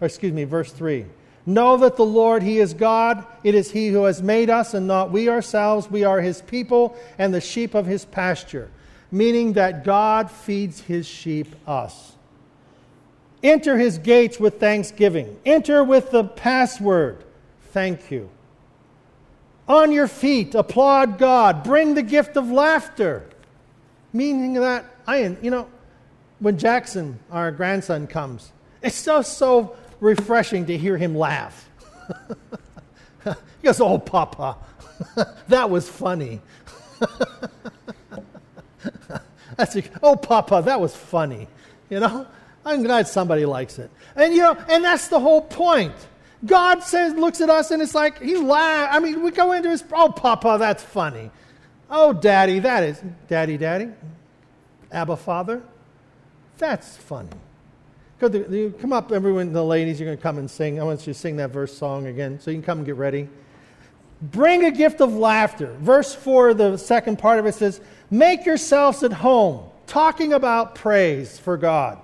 or 0.00 0.04
excuse 0.04 0.32
me, 0.32 0.42
verse 0.42 0.72
3. 0.72 1.04
Know 1.46 1.76
that 1.76 1.96
the 1.96 2.04
Lord, 2.04 2.42
He 2.42 2.58
is 2.58 2.74
God. 2.74 3.24
It 3.44 3.54
is 3.54 3.70
He 3.70 3.88
who 3.88 4.04
has 4.04 4.22
made 4.22 4.50
us 4.50 4.74
and 4.74 4.88
not 4.88 5.12
we 5.12 5.28
ourselves. 5.28 5.88
We 5.88 6.02
are 6.02 6.20
His 6.20 6.42
people 6.42 6.96
and 7.16 7.32
the 7.32 7.40
sheep 7.40 7.74
of 7.74 7.86
His 7.86 8.04
pasture, 8.04 8.70
meaning 9.12 9.52
that 9.52 9.84
God 9.84 10.30
feeds 10.30 10.80
His 10.80 11.06
sheep, 11.06 11.54
us. 11.66 12.16
Enter 13.42 13.78
his 13.78 13.98
gates 13.98 14.40
with 14.40 14.58
thanksgiving. 14.58 15.38
Enter 15.44 15.84
with 15.84 16.10
the 16.10 16.24
password, 16.24 17.22
thank 17.70 18.10
you. 18.10 18.28
On 19.68 19.92
your 19.92 20.08
feet, 20.08 20.54
applaud 20.54 21.18
God. 21.18 21.62
Bring 21.62 21.94
the 21.94 22.02
gift 22.02 22.36
of 22.36 22.50
laughter. 22.50 23.24
Meaning 24.12 24.54
that, 24.54 24.86
I, 25.06 25.36
you 25.42 25.50
know, 25.50 25.68
when 26.40 26.58
Jackson, 26.58 27.18
our 27.30 27.50
grandson, 27.50 28.06
comes, 28.06 28.52
it's 28.82 29.04
just 29.04 29.38
so 29.38 29.76
refreshing 30.00 30.66
to 30.66 30.76
hear 30.76 30.96
him 30.96 31.14
laugh. 31.16 31.68
he 33.24 33.32
goes, 33.62 33.80
Oh, 33.80 33.98
Papa, 33.98 34.56
that 35.48 35.68
was 35.70 35.88
funny. 35.88 36.40
That's, 39.56 39.76
oh, 40.02 40.14
Papa, 40.14 40.62
that 40.64 40.80
was 40.80 40.94
funny. 40.94 41.48
You 41.90 41.98
know? 41.98 42.26
I'm 42.64 42.82
glad 42.82 43.08
somebody 43.08 43.44
likes 43.44 43.78
it. 43.78 43.90
And 44.14 44.32
you 44.34 44.40
know, 44.40 44.56
and 44.68 44.84
that's 44.84 45.08
the 45.08 45.18
whole 45.18 45.40
point. 45.40 45.94
God 46.44 46.82
says, 46.82 47.14
looks 47.14 47.40
at 47.40 47.50
us, 47.50 47.70
and 47.70 47.82
it's 47.82 47.94
like 47.94 48.20
he 48.20 48.36
laughs. 48.36 48.94
I 48.94 49.00
mean, 49.00 49.22
we 49.22 49.30
go 49.30 49.52
into 49.52 49.70
his, 49.70 49.82
oh, 49.92 50.10
Papa, 50.10 50.56
that's 50.58 50.82
funny. 50.82 51.30
Oh, 51.90 52.12
Daddy, 52.12 52.60
that 52.60 52.82
is, 52.84 53.02
Daddy, 53.26 53.56
Daddy, 53.56 53.88
Abba, 54.92 55.16
Father, 55.16 55.62
that's 56.58 56.96
funny. 56.96 57.30
Go 58.18 58.70
come 58.80 58.92
up, 58.92 59.12
everyone, 59.12 59.52
the 59.52 59.64
ladies, 59.64 60.00
you're 60.00 60.08
going 60.08 60.16
to 60.16 60.22
come 60.22 60.38
and 60.38 60.50
sing. 60.50 60.80
I 60.80 60.84
want 60.84 61.06
you 61.06 61.12
to 61.12 61.18
sing 61.18 61.36
that 61.36 61.50
verse 61.50 61.76
song 61.76 62.08
again, 62.08 62.40
so 62.40 62.50
you 62.50 62.56
can 62.56 62.64
come 62.64 62.78
and 62.78 62.86
get 62.86 62.96
ready. 62.96 63.28
Bring 64.20 64.64
a 64.64 64.72
gift 64.72 65.00
of 65.00 65.14
laughter. 65.14 65.76
Verse 65.80 66.14
4, 66.14 66.54
the 66.54 66.76
second 66.76 67.20
part 67.20 67.38
of 67.38 67.46
it 67.46 67.54
says, 67.54 67.80
Make 68.10 68.44
yourselves 68.44 69.04
at 69.04 69.12
home, 69.12 69.70
talking 69.86 70.32
about 70.32 70.74
praise 70.74 71.38
for 71.38 71.56
God. 71.56 71.98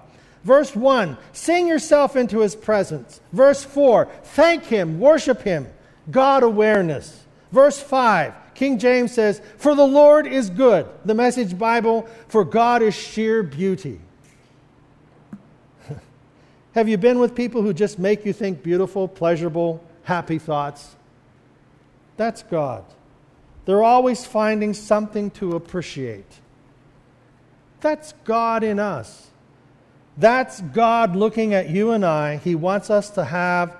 Verse 0.45 0.77
1, 0.77 1.17
sing 1.33 1.67
yourself 1.67 2.15
into 2.15 2.41
his 2.41 2.55
presence. 2.55 3.21
Verse 3.33 3.65
4, 3.65 4.09
thank 4.23 4.65
him, 4.65 5.01
worship 5.01 5.43
him, 5.43 5.67
God 6.11 6.43
awareness. 6.45 7.25
Verse 7.51 7.81
5, 7.81 8.35
King 8.55 8.79
James 8.79 9.13
says, 9.13 9.41
For 9.57 9.75
the 9.75 9.87
Lord 9.87 10.27
is 10.27 10.51
good. 10.51 10.87
The 11.05 11.15
Message 11.15 11.59
Bible, 11.59 12.07
for 12.29 12.45
God 12.45 12.83
is 12.83 12.95
sheer 12.95 13.43
beauty. 13.43 14.01
Have 16.75 16.89
you 16.89 16.99
been 16.99 17.21
with 17.21 17.37
people 17.37 17.63
who 17.63 17.73
just 17.73 18.01
make 18.01 18.27
you 18.27 18.33
think 18.33 18.63
beautiful, 18.65 19.07
pleasurable, 19.07 19.81
happy 20.03 20.39
thoughts? 20.41 20.97
That's 22.17 22.43
God. 22.43 22.85
They're 23.65 23.83
always 23.83 24.25
finding 24.25 24.75
something 24.75 25.31
to 25.33 25.55
appreciate. 25.55 26.41
That's 27.81 28.13
God 28.25 28.65
in 28.65 28.81
us. 28.81 29.29
That's 30.17 30.61
God 30.61 31.15
looking 31.15 31.55
at 31.55 31.71
you 31.71 31.93
and 31.93 32.05
I. 32.05 32.37
He 32.39 32.57
wants 32.57 32.91
us 32.91 33.11
to 33.11 33.25
have 33.25 33.77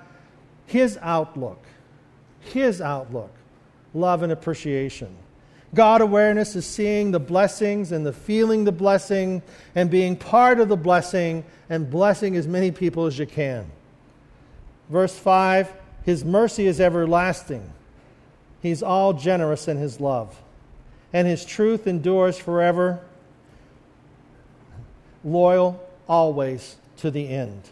His 0.67 0.97
outlook. 1.03 1.65
His 2.41 2.81
outlook. 2.81 3.33
Love 3.93 4.23
and 4.23 4.33
appreciation. 4.33 5.17
God 5.75 6.01
awareness 6.01 6.57
is 6.57 6.65
seeing 6.67 7.11
the 7.11 7.21
blessings 7.21 7.93
and 7.93 8.07
the 8.07 8.13
feeling 8.13 8.65
the 8.65 8.73
blessing 8.73 9.43
and 9.75 9.91
being 9.91 10.17
part 10.17 10.61
of 10.61 10.69
the 10.69 10.77
blessing 10.77 11.45
and 11.69 11.91
blessing 11.91 12.37
as 12.37 12.47
many 12.47 12.71
people 12.71 13.07
as 13.07 13.19
you 13.19 13.27
can. 13.27 13.67
Verse 14.89 15.17
5 15.19 15.73
His 16.05 16.25
mercy 16.25 16.67
is 16.67 16.81
everlasting. 16.81 17.73
He's 18.63 18.83
all 18.83 19.13
generous 19.13 19.69
in 19.69 19.77
His 19.77 20.01
love, 20.01 20.41
and 21.13 21.29
His 21.29 21.45
truth 21.45 21.87
endures 21.87 22.39
forever. 22.39 23.01
Loyal, 25.23 25.83
always 26.09 26.77
to 26.99 27.11
the 27.11 27.29
end. 27.29 27.63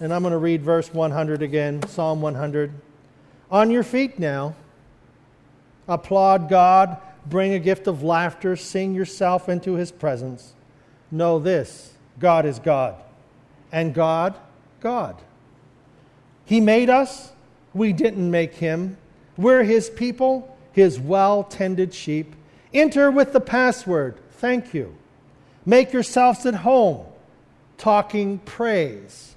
And 0.00 0.12
I'm 0.12 0.22
going 0.22 0.32
to 0.32 0.38
read 0.38 0.62
verse 0.62 0.92
100 0.92 1.42
again, 1.42 1.86
Psalm 1.86 2.20
100. 2.20 2.72
On 3.50 3.70
your 3.70 3.82
feet 3.82 4.18
now, 4.18 4.54
applaud 5.88 6.48
God, 6.48 6.96
bring 7.26 7.52
a 7.52 7.58
gift 7.58 7.86
of 7.86 8.02
laughter, 8.02 8.56
sing 8.56 8.94
yourself 8.94 9.48
into 9.48 9.74
his 9.74 9.92
presence. 9.92 10.54
Know 11.10 11.38
this 11.38 11.94
God 12.18 12.46
is 12.46 12.58
God, 12.58 12.96
and 13.70 13.94
God, 13.94 14.34
God. 14.80 15.16
He 16.44 16.60
made 16.60 16.90
us, 16.90 17.32
we 17.72 17.92
didn't 17.92 18.30
make 18.30 18.54
him. 18.54 18.96
We're 19.36 19.64
his 19.64 19.88
people, 19.88 20.56
his 20.72 20.98
well 20.98 21.44
tended 21.44 21.94
sheep. 21.94 22.34
Enter 22.74 23.10
with 23.10 23.32
the 23.32 23.40
password, 23.40 24.16
thank 24.32 24.74
you. 24.74 24.96
Make 25.64 25.92
yourselves 25.92 26.44
at 26.46 26.54
home 26.54 27.06
talking 27.82 28.38
praise. 28.38 29.34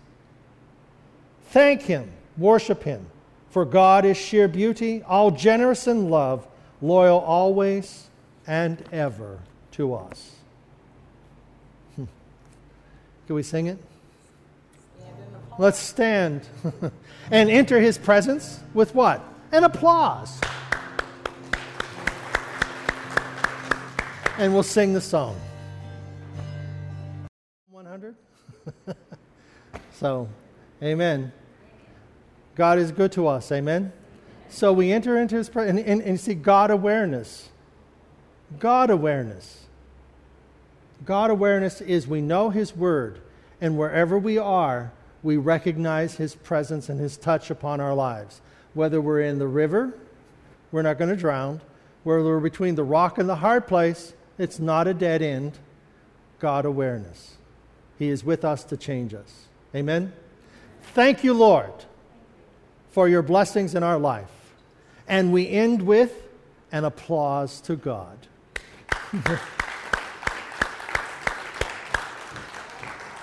Thank 1.47 1.81
Him, 1.83 2.11
worship 2.37 2.83
Him, 2.83 3.07
for 3.55 3.63
God 3.63 4.03
is 4.03 4.17
sheer 4.17 4.49
beauty, 4.49 5.01
all 5.03 5.31
generous 5.31 5.87
in 5.87 6.09
love, 6.09 6.45
loyal 6.81 7.19
always 7.19 8.09
and 8.45 8.83
ever 8.91 9.39
to 9.71 9.93
us. 9.93 10.31
Hmm. 11.95 12.03
Can 13.27 13.35
we 13.37 13.43
sing 13.43 13.67
it? 13.67 13.77
Let's 15.57 15.79
stand 15.79 16.45
and 17.31 17.49
enter 17.49 17.79
his 17.79 17.97
presence 17.97 18.59
with 18.73 18.93
what? 18.93 19.23
An 19.53 19.63
applause. 19.63 20.41
And 24.37 24.53
we'll 24.53 24.63
sing 24.63 24.91
the 24.91 24.99
song. 24.99 25.39
100? 27.71 28.15
so, 29.93 30.27
amen. 30.83 31.31
God 32.55 32.79
is 32.79 32.91
good 32.91 33.11
to 33.13 33.27
us. 33.27 33.51
Amen. 33.51 33.91
So 34.49 34.71
we 34.71 34.91
enter 34.91 35.17
into 35.17 35.35
his 35.35 35.49
presence 35.49 35.79
and, 35.79 35.87
and, 35.87 36.01
and 36.01 36.19
see 36.19 36.33
God 36.33 36.71
awareness. 36.71 37.49
God 38.59 38.89
awareness. 38.89 39.65
God 41.03 41.29
awareness 41.29 41.81
is 41.81 42.07
we 42.07 42.21
know 42.21 42.49
his 42.49 42.75
word, 42.75 43.19
and 43.59 43.77
wherever 43.77 44.17
we 44.17 44.37
are, 44.37 44.91
we 45.23 45.37
recognize 45.37 46.15
his 46.15 46.35
presence 46.35 46.87
and 46.87 46.99
his 46.99 47.17
touch 47.17 47.49
upon 47.49 47.81
our 47.81 47.93
lives. 47.93 48.41
Whether 48.73 49.01
we're 49.01 49.21
in 49.21 49.39
the 49.39 49.47
river, 49.47 49.93
we're 50.71 50.83
not 50.83 50.97
going 50.97 51.09
to 51.09 51.15
drown. 51.15 51.61
Whether 52.03 52.23
we're 52.23 52.39
between 52.39 52.75
the 52.75 52.83
rock 52.83 53.17
and 53.17 53.27
the 53.27 53.37
hard 53.37 53.67
place, 53.67 54.13
it's 54.37 54.59
not 54.59 54.87
a 54.87 54.93
dead 54.93 55.21
end. 55.21 55.57
God 56.39 56.65
awareness. 56.65 57.37
He 57.97 58.09
is 58.09 58.23
with 58.23 58.45
us 58.45 58.63
to 58.65 58.77
change 58.77 59.13
us. 59.13 59.45
Amen. 59.73 60.13
Thank 60.93 61.23
you, 61.23 61.33
Lord, 61.33 61.71
for 62.95 63.07
your 63.09 63.21
blessings 63.21 63.75
in 63.75 63.83
our 63.83 63.99
life. 63.99 64.31
And 65.05 65.33
we 65.33 65.49
end 65.49 65.81
with 65.81 66.13
an 66.71 66.85
applause 66.85 67.59
to 67.59 67.75
God. 67.75 68.17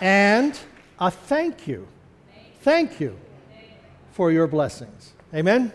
and 0.03 0.61
a 1.01 1.11
thank 1.11 1.67
you. 1.67 1.89
Thank 2.61 3.01
you 3.01 3.17
for 4.11 4.31
your 4.31 4.47
blessings. 4.47 5.15
Amen? 5.33 5.73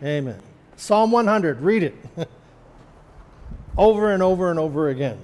Amen. 0.00 0.28
Amen. 0.28 0.40
Psalm 0.76 1.12
100, 1.12 1.60
read 1.60 1.82
it 1.82 1.96
over 3.76 4.10
and 4.10 4.22
over 4.22 4.48
and 4.48 4.58
over 4.58 4.88
again. 4.88 5.18